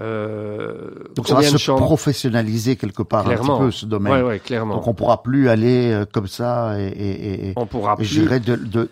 Euh, 0.00 0.90
Donc 1.14 1.28
ça 1.28 1.34
va 1.34 1.42
se 1.42 1.58
chambres 1.58 1.84
professionnaliser 1.84 2.76
quelque 2.76 3.02
part 3.02 3.28
un 3.28 3.34
petit 3.36 3.48
peu 3.58 3.70
ce 3.70 3.84
domaine. 3.86 4.12
Ouais, 4.14 4.22
ouais, 4.22 4.38
clairement. 4.38 4.76
Donc 4.76 4.86
on 4.86 4.94
pourra 4.94 5.22
plus 5.22 5.48
aller 5.48 5.92
euh, 5.92 6.06
comme 6.10 6.26
ça 6.26 6.80
et, 6.80 6.86
et, 6.88 7.48
et, 7.48 7.52
on 7.56 7.66
pourra 7.66 7.92
et 7.94 7.96
plus. 7.96 8.06
gérer 8.06 8.40
de, 8.40 8.56
de, 8.56 8.88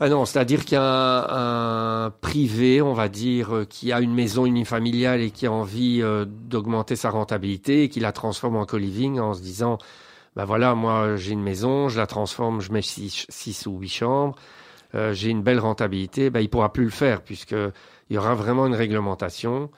Ah 0.00 0.08
non, 0.08 0.24
c'est-à-dire 0.24 0.64
qu'il 0.64 0.74
y 0.74 0.78
a 0.78 0.82
un, 0.82 2.06
un 2.06 2.10
privé, 2.10 2.82
on 2.82 2.94
va 2.94 3.08
dire, 3.08 3.54
euh, 3.54 3.64
qui 3.64 3.92
a 3.92 4.00
une 4.00 4.12
maison 4.12 4.44
unifamiliale 4.44 5.20
et 5.20 5.30
qui 5.30 5.46
a 5.46 5.52
envie 5.52 6.00
euh, 6.02 6.24
d'augmenter 6.26 6.96
sa 6.96 7.10
rentabilité 7.10 7.84
et 7.84 7.88
qui 7.88 8.00
la 8.00 8.10
transforme 8.10 8.56
en 8.56 8.66
co-living 8.66 9.20
en 9.20 9.34
se 9.34 9.42
disant, 9.42 9.78
ben 10.34 10.44
voilà, 10.44 10.74
moi 10.74 11.14
j'ai 11.16 11.32
une 11.32 11.42
maison, 11.42 11.88
je 11.88 11.98
la 11.98 12.08
transforme, 12.08 12.60
je 12.60 12.72
mets 12.72 12.82
six, 12.82 13.26
six 13.28 13.66
ou 13.66 13.78
huit 13.78 13.88
chambres, 13.88 14.34
j'ai 15.12 15.28
une 15.28 15.42
belle 15.42 15.60
rentabilité, 15.60 16.30
ben 16.30 16.40
il 16.40 16.48
pourra 16.48 16.72
plus 16.72 16.84
le 16.84 16.90
faire 16.90 17.20
puisque 17.22 17.52
il 17.52 18.14
y 18.16 18.18
aura 18.18 18.34
vraiment 18.34 18.66
une 18.66 18.74
réglementation 18.74 19.70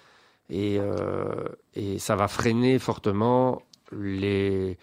et, 0.52 0.76
euh, 0.78 1.44
et 1.74 1.98
ça 1.98 2.14
va 2.14 2.28
freiner 2.28 2.78
fortement 2.78 3.62
les 3.92 4.78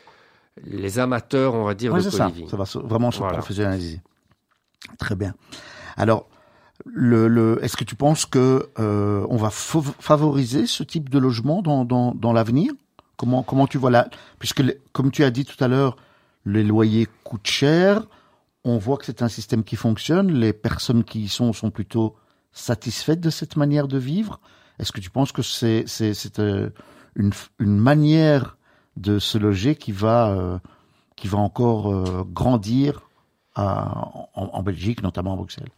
les 0.65 0.99
amateurs, 0.99 1.53
on 1.53 1.63
va 1.63 1.73
dire, 1.73 1.93
Ouais, 1.93 2.03
de 2.03 2.10
ça. 2.10 2.29
Ça 2.49 2.58
va 2.58 2.65
vraiment 2.88 3.12
se 3.12 3.19
Voilà. 3.19 3.38
professionnaliser. 3.38 4.01
Très 4.97 5.15
bien. 5.15 5.34
Alors, 5.95 6.27
le, 6.86 7.27
le, 7.29 7.60
est-ce 7.63 7.77
que 7.77 7.84
tu 7.86 7.95
penses 7.95 8.25
que 8.25 8.69
euh, 8.79 9.25
on 9.29 9.38
va 9.38 9.49
fav- 9.49 9.93
favoriser 9.99 10.65
ce 10.67 10.84
type 10.84 11.10
de 11.10 11.17
logement 11.19 11.62
dans, 11.62 11.86
dans, 11.86 12.13
dans 12.13 12.34
l'avenir? 12.34 12.73
Comment 13.15 13.43
comment 13.43 13.67
tu 13.67 13.77
vois 13.77 13.91
là 13.91 14.10
Puisque 14.39 14.63
comme 14.91 15.12
tu 15.12 15.23
as 15.23 15.29
dit 15.32 15.45
tout 15.45 15.62
à 15.63 15.67
l'heure, 15.67 15.95
les 16.45 16.63
loyers 16.63 17.08
coûtent 17.23 17.47
cher. 17.47 18.03
On 18.65 18.77
voit 18.77 18.97
que 18.97 19.05
c'est 19.05 19.21
un 19.21 19.27
système 19.29 19.63
qui 19.63 19.75
fonctionne. 19.77 20.32
Les 20.32 20.51
personnes 20.53 21.03
qui 21.05 21.21
y 21.21 21.27
sont 21.29 21.53
sont 21.53 21.71
plutôt 21.71 22.15
satisfaites 22.51 23.21
de 23.21 23.29
cette 23.29 23.55
manière 23.55 23.88
de 23.88 23.97
vivre. 23.97 24.39
Est-ce 24.79 24.91
que 24.91 25.01
tu 25.01 25.09
penses 25.09 25.31
que 25.31 25.41
c'est 25.41 25.83
c'est 25.87 26.13
c'est 26.13 26.39
euh, 26.39 26.69
une 27.15 27.31
une 27.59 27.77
manière 27.77 28.57
de 28.97 29.19
se 29.19 29.37
loger 29.37 29.75
qui 29.75 29.91
va 29.91 30.29
euh, 30.29 30.57
qui 31.15 31.27
va 31.27 31.37
encore 31.37 31.93
euh, 31.93 32.23
grandir 32.25 33.09
à- 33.55 34.07
en, 34.35 34.49
en 34.53 34.63
Belgique, 34.63 35.03
notamment 35.03 35.33
à 35.33 35.35
Bruxelles? 35.35 35.69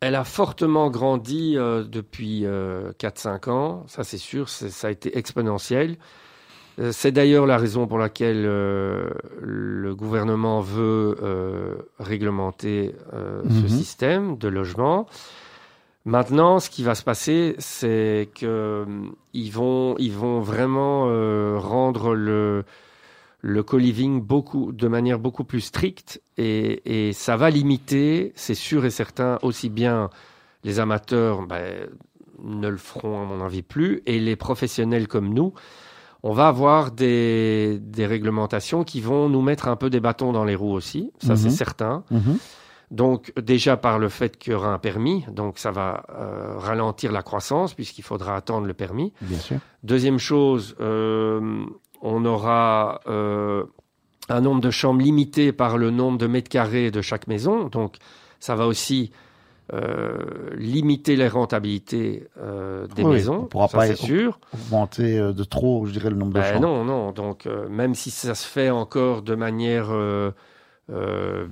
Elle 0.00 0.14
a 0.14 0.24
fortement 0.24 0.90
grandi 0.90 1.56
euh, 1.56 1.82
depuis 1.84 2.44
euh, 2.44 2.92
4-5 2.98 3.48
ans, 3.50 3.84
ça 3.88 4.04
c'est 4.04 4.18
sûr, 4.18 4.48
ça 4.48 4.88
a 4.88 4.90
été 4.90 5.16
exponentiel. 5.18 5.96
C'est 6.90 7.12
d'ailleurs 7.12 7.46
la 7.46 7.56
raison 7.56 7.86
pour 7.86 7.98
laquelle 7.98 8.42
le 8.42 9.94
gouvernement 9.94 10.60
veut 10.60 11.16
réglementer 12.00 12.96
euh, 13.12 13.42
Mhm. 13.44 13.62
ce 13.62 13.68
système 13.68 14.36
de 14.38 14.48
logement. 14.48 15.06
Maintenant, 16.06 16.60
ce 16.60 16.68
qui 16.68 16.82
va 16.82 16.94
se 16.94 17.02
passer, 17.02 17.54
c'est 17.58 18.28
que 18.34 18.84
hum, 18.86 19.14
ils 19.32 19.50
vont, 19.50 19.96
ils 19.98 20.12
vont 20.12 20.40
vraiment 20.40 21.06
euh, 21.08 21.56
rendre 21.58 22.14
le, 22.14 22.64
le 23.40 23.62
co-living 23.62 24.20
beaucoup, 24.20 24.72
de 24.72 24.86
manière 24.88 25.18
beaucoup 25.18 25.44
plus 25.44 25.62
stricte 25.62 26.20
et, 26.36 27.08
et 27.08 27.12
ça 27.14 27.36
va 27.38 27.48
limiter, 27.50 28.32
c'est 28.36 28.54
sûr 28.54 28.84
et 28.84 28.90
certain, 28.90 29.38
aussi 29.42 29.70
bien 29.70 30.10
les 30.62 30.78
amateurs 30.78 31.46
ben, 31.46 31.88
ne 32.42 32.68
le 32.68 32.76
feront 32.76 33.22
à 33.22 33.24
mon 33.24 33.42
avis 33.42 33.62
plus 33.62 34.02
et 34.04 34.20
les 34.20 34.36
professionnels 34.36 35.08
comme 35.08 35.32
nous, 35.32 35.54
on 36.22 36.32
va 36.32 36.48
avoir 36.48 36.90
des, 36.90 37.78
des 37.80 38.06
réglementations 38.06 38.84
qui 38.84 39.00
vont 39.00 39.28
nous 39.30 39.42
mettre 39.42 39.68
un 39.68 39.76
peu 39.76 39.88
des 39.90 40.00
bâtons 40.00 40.32
dans 40.32 40.44
les 40.44 40.54
roues 40.54 40.72
aussi, 40.72 41.12
ça 41.18 41.32
Mhm. 41.32 41.36
c'est 41.38 41.50
certain. 41.50 42.04
Donc 42.90 43.32
déjà 43.40 43.76
par 43.76 43.98
le 43.98 44.08
fait 44.08 44.36
qu'il 44.38 44.52
y 44.52 44.56
aura 44.56 44.68
un 44.68 44.78
permis, 44.78 45.24
donc 45.30 45.58
ça 45.58 45.70
va 45.70 46.04
euh, 46.10 46.58
ralentir 46.58 47.12
la 47.12 47.22
croissance 47.22 47.74
puisqu'il 47.74 48.02
faudra 48.02 48.36
attendre 48.36 48.66
le 48.66 48.74
permis. 48.74 49.12
Bien 49.20 49.38
sûr. 49.38 49.56
Deuxième 49.82 50.18
chose, 50.18 50.76
euh, 50.80 51.64
on 52.02 52.24
aura 52.24 53.00
euh, 53.06 53.64
un 54.28 54.40
nombre 54.40 54.60
de 54.60 54.70
chambres 54.70 55.00
limité 55.00 55.52
par 55.52 55.78
le 55.78 55.90
nombre 55.90 56.18
de 56.18 56.26
mètres 56.26 56.48
carrés 56.50 56.90
de 56.90 57.00
chaque 57.00 57.26
maison. 57.26 57.68
Donc, 57.68 57.96
ça 58.38 58.54
va 58.54 58.66
aussi 58.66 59.10
limiter 60.56 61.16
les 61.16 61.26
rentabilités 61.26 62.28
des 62.94 63.02
Oui, 63.02 63.14
maisons. 63.14 63.40
on 63.44 63.46
pourra 63.46 63.68
ça, 63.68 63.78
pas 63.78 63.94
sûr. 63.96 64.38
Augmenter 64.52 65.18
de 65.18 65.44
trop, 65.44 65.86
je 65.86 65.92
dirais, 65.92 66.10
le 66.10 66.16
nombre 66.16 66.34
de 66.34 66.40
Ben 66.40 66.52
chambres. 66.54 66.66
non, 66.68 66.84
non. 66.84 67.12
Donc, 67.12 67.46
même 67.70 67.94
si 67.94 68.10
ça 68.10 68.34
se 68.34 68.46
fait 68.46 68.68
encore 68.70 69.22
de 69.22 69.34
manière, 69.34 69.88
euh, 70.90 71.46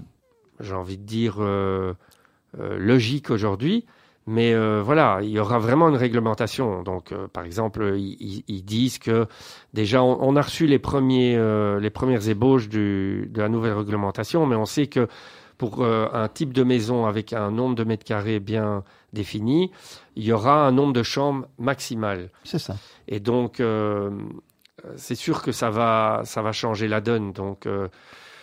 j'ai 0.63 0.75
envie 0.75 0.97
de 0.99 1.05
dire, 1.05 1.37
euh, 1.41 1.93
euh, 2.59 2.79
logique 2.79 3.31
aujourd'hui, 3.31 3.85
mais 4.27 4.55
euh, 4.55 4.83
voilà, 4.85 5.19
il 5.23 5.31
y 5.31 5.39
aura 5.39 5.59
vraiment 5.59 5.89
une 5.89 5.97
réglementation. 5.97 6.83
Donc, 6.83 7.13
euh, 7.13 7.27
par 7.29 7.45
exemple, 7.45 7.95
ils, 7.97 8.45
ils- 8.47 8.63
disent 8.65 8.99
que 8.99 9.27
déjà, 9.75 10.03
on, 10.03 10.17
on 10.21 10.37
a 10.37 10.43
reçu 10.43 10.67
les 10.67 10.79
premiers, 10.79 11.35
euh, 11.37 11.81
les 11.81 11.91
premières 11.91 12.29
ébauches 12.29 12.69
du, 12.69 13.29
de 13.31 13.41
la 13.43 13.49
nouvelle 13.49 13.75
réglementation, 13.75 14.47
mais 14.47 14.55
on 14.57 14.65
sait 14.67 14.87
que 14.87 15.09
pour 15.59 15.83
euh, 15.83 16.07
un 16.13 16.29
type 16.29 16.53
de 16.53 16.63
maison 16.63 17.07
avec 17.07 17.33
un 17.33 17.51
nombre 17.51 17.75
de 17.75 17.85
mètres 17.85 18.05
carrés 18.05 18.39
bien 18.41 18.85
défini, 19.13 19.71
il 20.17 20.25
y 20.25 20.33
aura 20.33 20.67
un 20.67 20.73
nombre 20.73 20.93
de 20.93 21.03
chambres 21.03 21.47
maximal. 21.59 22.31
C'est 22.45 22.59
ça. 22.59 22.77
Et 23.09 23.19
donc, 23.21 23.59
euh, 23.61 24.11
c'est 24.97 25.15
sûr 25.15 25.43
que 25.43 25.53
ça 25.53 25.71
va, 25.71 26.23
ça 26.25 26.43
va 26.43 26.53
changer 26.53 26.87
la 26.89 27.01
donne. 27.01 27.33
Donc, 27.33 27.67
euh, 27.67 27.89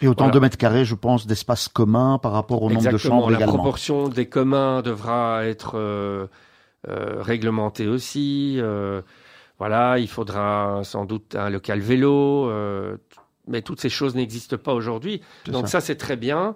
Et 0.02 0.08
autant 0.08 0.26
Voilà. 0.26 0.34
de 0.36 0.40
mètres 0.40 0.58
carrés, 0.58 0.86
je 0.86 0.96
pense, 0.96 1.28
d'espace 1.28 1.68
commun 1.68 2.18
par 2.20 2.32
rapport 2.32 2.64
au 2.64 2.70
nombre 2.70 2.82
de 2.82 2.88
exactement, 2.88 3.16
chambres 3.20 3.30
la 3.32 3.38
également. 3.38 3.56
proportion 3.56 4.08
des 4.10 4.28
communs 4.28 4.82
devra 4.82 5.46
être 5.46 5.74
euh, 5.78 6.28
euh, 6.88 7.22
réglementée 7.22 7.88
aussi. 7.88 8.56
euh, 8.60 9.02
voilà, 9.58 10.00
il 10.00 10.08
faudra 10.08 10.82
sans 10.84 11.04
doute 11.06 11.36
un 11.36 11.50
local 11.50 11.80
vélo, 11.82 12.50
mais 13.48 13.62
toutes 13.62 13.82
ces 13.82 13.90
choses 13.90 14.16
n'existent 14.16 14.58
pas 14.58 14.74
aujourd'hui. 14.74 15.22
Donc 15.48 15.68
ça. 15.68 15.80
ça, 15.80 15.82
c'est 15.82 15.98
très 15.98 16.16
bien, 16.16 16.54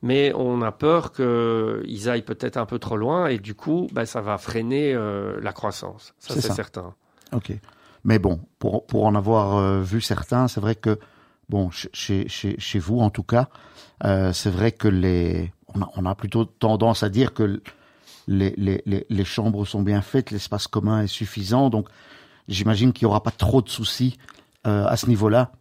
mais 0.00 0.32
on 0.34 0.62
a 0.62 0.72
peur 0.72 1.12
qu'ils 1.12 2.08
aillent 2.08 2.22
peut-être 2.24 2.56
un 2.56 2.64
peu 2.64 2.78
trop 2.78 2.96
loin 2.96 3.26
et 3.26 3.38
du 3.38 3.54
coup, 3.54 3.88
bah, 3.92 4.06
ça 4.06 4.22
va 4.22 4.38
freiner 4.38 4.94
la 4.94 5.52
croissance. 5.52 6.14
Ça, 6.18 6.32
C'est 6.40 6.50
certain. 6.52 6.94
Ok. 7.32 7.52
Mais 8.04 8.18
bon, 8.18 8.40
pour, 8.58 8.86
pour 8.86 9.04
en 9.04 9.14
avoir 9.14 9.80
vu 9.82 10.00
certains, 10.00 10.48
c'est 10.48 10.60
vrai 10.60 10.76
que, 10.76 10.98
bon, 11.48 11.70
chez, 11.70 12.78
vous 12.78 13.00
en 13.00 13.10
tout 13.10 13.22
cas, 13.22 13.48
euh, 14.04 14.32
c'est 14.32 14.50
vrai 14.50 14.72
que 14.72 14.88
les, 14.88 15.52
on 15.74 16.04
a, 16.06 16.14
plutôt 16.14 16.44
tendance 16.44 17.02
à 17.02 17.08
dire 17.08 17.34
que 17.34 17.60
les, 18.28 18.54
les, 18.56 18.82
les, 18.86 19.06
les 19.08 19.24
chambres 19.24 19.64
sont 19.66 19.82
bien 19.82 20.02
faites, 20.02 20.30
l'espace 20.30 20.66
commun 20.66 21.02
est 21.02 21.06
suffisant, 21.06 21.70
donc 21.70 21.88
j'imagine 22.48 22.92
qu'il 22.92 23.06
n'y 23.06 23.10
aura 23.10 23.22
pas 23.22 23.30
trop 23.30 23.62
de 23.62 23.68
soucis 23.68 24.18
euh, 24.66 24.86
à 24.86 24.96
ce 24.96 25.06
niveau-là 25.08 25.52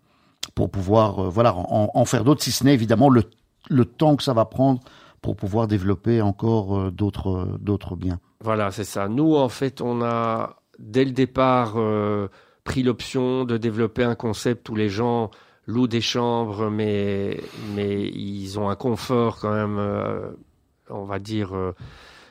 pour 0.53 0.69
pouvoir, 0.69 1.25
euh, 1.25 1.29
voilà, 1.29 1.55
en, 1.55 1.89
en 1.93 2.05
faire 2.05 2.23
d'autres, 2.23 2.43
si 2.43 2.51
ce 2.51 2.63
n'est 2.63 2.73
évidemment 2.73 3.09
le, 3.09 3.23
le 3.69 3.85
temps 3.85 4.15
que 4.15 4.23
ça 4.23 4.33
va 4.33 4.45
prendre 4.45 4.81
pour 5.21 5.35
pouvoir 5.35 5.67
développer 5.67 6.21
encore 6.21 6.91
d'autres, 6.91 7.57
d'autres 7.59 7.95
biens. 7.95 8.19
Voilà, 8.41 8.69
c'est 8.69 8.83
ça. 8.83 9.07
Nous, 9.07 9.35
en 9.35 9.49
fait, 9.49 9.81
on 9.81 10.03
a 10.03 10.57
dès 10.77 11.03
le 11.03 11.09
départ 11.11 11.77
pris 12.63 12.83
l'option 12.83 13.43
de 13.43 13.57
développer 13.57 14.03
un 14.03 14.13
concept 14.13 14.69
où 14.69 14.75
les 14.75 14.89
gens 14.89 15.31
louent 15.67 15.87
des 15.87 16.01
chambres, 16.01 16.69
mais, 16.69 17.39
mais 17.75 18.07
ils 18.07 18.59
ont 18.59 18.69
un 18.69 18.75
confort 18.75 19.39
quand 19.39 19.53
même, 19.53 19.77
euh, 19.79 20.31
on 20.89 21.05
va 21.05 21.19
dire, 21.19 21.55
euh, 21.55 21.73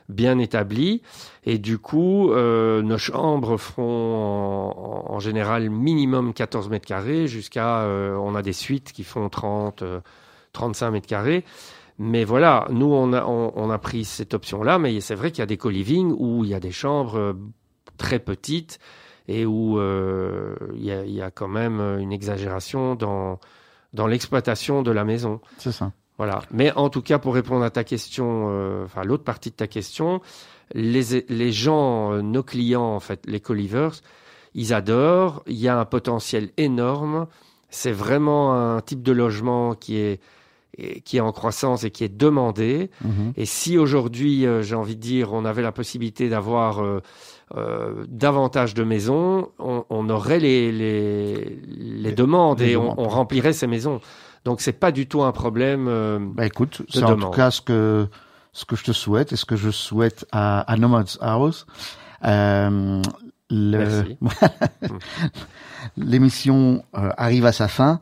bien 0.09 0.39
établi. 0.39 1.03
Et 1.45 1.59
du 1.59 1.79
coup, 1.79 2.31
euh, 2.31 2.83
nos 2.83 2.99
chambres 2.99 3.57
feront 3.57 5.05
en, 5.07 5.19
général 5.19 5.71
minimum 5.71 6.33
14 6.35 6.69
mètres 6.69 6.87
carrés 6.87 7.27
jusqu'à, 7.27 7.87
on 7.87 8.35
a 8.35 8.43
des 8.43 8.53
suites 8.53 8.93
qui 8.93 9.05
font 9.05 9.29
30, 9.29 9.83
euh, 9.83 10.01
35 10.53 10.91
mètres 10.91 11.07
carrés. 11.07 11.45
Mais 11.99 12.25
voilà, 12.25 12.67
nous, 12.71 12.93
on 12.93 13.13
a, 13.13 13.25
on, 13.25 13.53
on 13.55 13.71
a 13.71 13.79
pris 13.79 14.05
cette 14.05 14.35
option-là, 14.35 14.79
mais 14.79 15.01
c'est 15.01 15.15
vrai 15.15 15.31
qu'il 15.31 15.39
y 15.41 15.43
a 15.43 15.47
des 15.47 15.57
co-living 15.57 16.13
où 16.19 16.45
il 16.45 16.51
y 16.51 16.55
a 16.55 16.61
des 16.61 16.73
chambres 16.73 17.37
très 17.99 18.19
petites 18.19 18.81
et 19.29 19.47
où 19.47 19.79
euh, 19.79 20.55
il, 20.75 20.85
y 20.85 20.93
a, 20.93 21.05
y 21.05 21.23
a 21.23 21.31
quand 21.31 21.49
même 21.49 21.81
une 21.99 22.13
exagération 22.13 22.95
dans, 22.95 23.39
dans 23.93 24.07
l'exploitation 24.07 24.83
de 24.83 24.91
la 24.91 25.05
maison. 25.05 25.41
C'est 25.59 25.73
ça. 25.73 25.93
Voilà. 26.19 26.43
Mais 26.53 26.73
en 26.73 26.91
tout 26.91 27.03
cas, 27.03 27.19
pour 27.19 27.35
répondre 27.35 27.65
à 27.65 27.71
ta 27.71 27.85
question, 27.85 28.47
euh, 28.49 28.85
enfin 28.85 29.03
l'autre 29.03 29.25
partie 29.25 29.51
de 29.51 29.57
ta 29.57 29.67
question, 29.67 30.21
les, 30.73 31.25
les 31.29 31.53
gens, 31.53 32.13
euh, 32.13 32.23
nos 32.23 32.43
clients, 32.43 32.95
en 32.95 33.01
fait, 33.01 33.25
les 33.27 33.41
co-livers, 33.41 33.93
ils 34.55 34.73
adorent. 34.73 35.43
Il 35.47 35.57
y 35.57 35.69
a 35.69 35.79
un 35.79 35.85
potentiel 35.85 36.51
énorme. 36.57 37.27
C'est 37.71 37.93
vraiment 37.93 38.55
un 38.55 38.81
type 38.81 39.03
de 39.03 39.11
logement 39.11 39.75
qui 39.75 39.97
est 39.97 40.21
qui 41.05 41.17
est 41.19 41.21
en 41.21 41.33
croissance 41.33 41.85
et 41.85 41.91
qui 41.91 42.05
est 42.05 42.09
demandé. 42.17 42.91
Mhm. 43.05 43.33
Et 43.37 43.47
si 43.47 43.79
aujourd'hui, 43.79 44.47
euh, 44.47 44.63
j'ai 44.63 44.75
envie 44.75 44.97
de 44.97 45.01
dire, 45.01 45.33
on 45.33 45.45
avait 45.45 45.63
la 45.63 45.73
possibilité 45.73 46.29
d'avoir 46.29 46.83
euh, 46.83 47.01
euh, 47.57 48.05
davantage 48.09 48.75
de 48.75 48.83
maisons, 48.85 49.49
on, 49.59 49.85
on 49.91 50.09
aurait 50.11 50.41
les, 50.41 50.73
les, 50.73 51.59
les 51.67 52.13
demandes 52.13 52.61
les 52.61 52.71
et 52.71 52.73
demandes. 52.75 52.95
On, 52.99 53.05
on 53.05 53.09
remplirait 53.09 53.53
ces 53.53 53.67
maisons. 53.67 54.01
Donc 54.45 54.61
c'est 54.61 54.73
pas 54.79 54.93
du 54.93 55.07
tout 55.07 55.23
un 55.23 55.33
problème. 55.33 55.87
euh, 55.89 56.19
Bah 56.21 56.45
écoute, 56.47 56.83
c'est 56.91 57.03
en 57.03 57.17
tout 57.17 57.31
cas 57.31 57.51
ce 57.51 57.61
que 57.61 58.07
ce 58.53 58.65
que 58.65 58.77
je 58.77 58.85
te 58.85 58.93
souhaite 58.93 59.33
et 59.33 59.37
ce 59.37 59.45
que 59.47 59.57
je 59.57 59.71
souhaite 59.71 60.27
à, 60.33 60.61
à 60.61 60.77
Nomad's 60.77 61.19
House. 61.21 61.67
Euh, 62.25 63.01
Merci. 63.51 64.17
L'émission 65.97 66.85
euh, 66.97 67.11
arrive 67.17 67.47
à 67.47 67.53
sa 67.53 67.69
fin. 67.69 68.01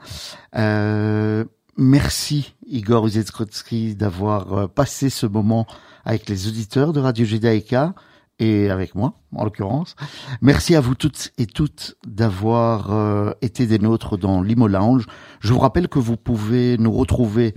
Euh, 0.56 1.44
merci 1.76 2.54
Igor 2.66 3.06
Uzetskrotsky 3.06 3.94
d'avoir 3.94 4.52
euh, 4.52 4.66
passé 4.68 5.10
ce 5.10 5.26
moment 5.26 5.66
avec 6.04 6.28
les 6.28 6.48
auditeurs 6.48 6.92
de 6.92 7.00
Radio 7.00 7.24
Judaïka 7.24 7.94
et 8.38 8.70
avec 8.70 8.94
moi, 8.94 9.14
en 9.34 9.44
l'occurrence. 9.44 9.94
Merci 10.40 10.74
à 10.74 10.80
vous 10.80 10.94
toutes 10.94 11.32
et 11.38 11.46
toutes 11.46 11.96
d'avoir 12.06 12.92
euh, 12.92 13.32
été 13.40 13.66
des 13.66 13.78
nôtres 13.78 14.18
dans 14.18 14.42
l'Imo 14.42 14.66
Lounge. 14.66 15.06
Je 15.40 15.52
vous 15.52 15.60
rappelle 15.60 15.88
que 15.88 15.98
vous 15.98 16.16
pouvez 16.16 16.76
nous 16.78 16.92
retrouver 16.92 17.54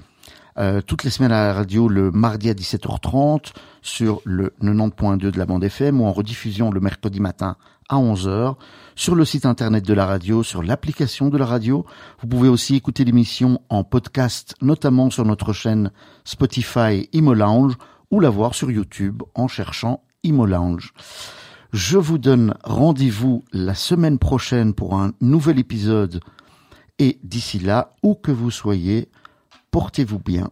euh, 0.58 0.82
toutes 0.82 1.04
les 1.04 1.10
semaines 1.10 1.32
à 1.32 1.48
la 1.48 1.54
radio 1.54 1.90
le 1.90 2.12
mardi 2.12 2.50
à 2.50 2.54
17h30 2.54 3.54
sur 3.82 4.22
le 4.24 4.54
90.2 4.62 5.18
de 5.18 5.38
la 5.38 5.46
bande 5.46 5.64
FM 5.64 6.00
ou 6.00 6.06
en 6.06 6.14
rediffusion 6.14 6.72
le 6.72 6.80
mercredi 6.80 7.20
matin 7.20 7.58
à 7.90 7.98
11h 7.98 8.56
sur 8.96 9.16
le 9.16 9.26
site 9.26 9.46
internet 9.46 9.86
de 9.86 9.94
la 9.94 10.06
radio, 10.06 10.44
sur 10.44 10.64
l'application 10.64 11.30
de 11.30 11.38
la 11.38 11.46
radio. 11.46 11.86
Vous 12.22 12.28
pouvez 12.28 12.50
aussi 12.50 12.76
écouter 12.76 13.04
l'émission 13.04 13.62
en 13.70 13.84
podcast, 13.84 14.56
notamment 14.62 15.10
sur 15.10 15.26
notre 15.26 15.54
chaîne 15.54 15.92
Spotify 16.24 17.10
Imo 17.14 17.34
Lounge 17.34 17.76
ou 18.12 18.20
la 18.20 18.30
voir 18.30 18.56
sur 18.56 18.72
YouTube 18.72 19.24
en 19.34 19.48
cherchant 19.48 20.04
Imo 20.24 20.46
Lounge. 20.46 20.94
Je 21.74 21.98
vous 21.98 22.18
donne 22.18 22.54
rendez-vous 22.64 23.44
la 23.52 23.76
semaine 23.76 24.18
prochaine 24.18 24.74
pour 24.74 24.96
un 24.96 25.12
nouvel 25.20 25.60
épisode 25.60 26.22
et 27.00 27.20
d'ici 27.24 27.60
là, 27.60 27.94
où 28.04 28.16
que 28.16 28.32
vous 28.32 28.52
soyez, 28.52 29.10
portez-vous 29.72 30.20
bien 30.20 30.50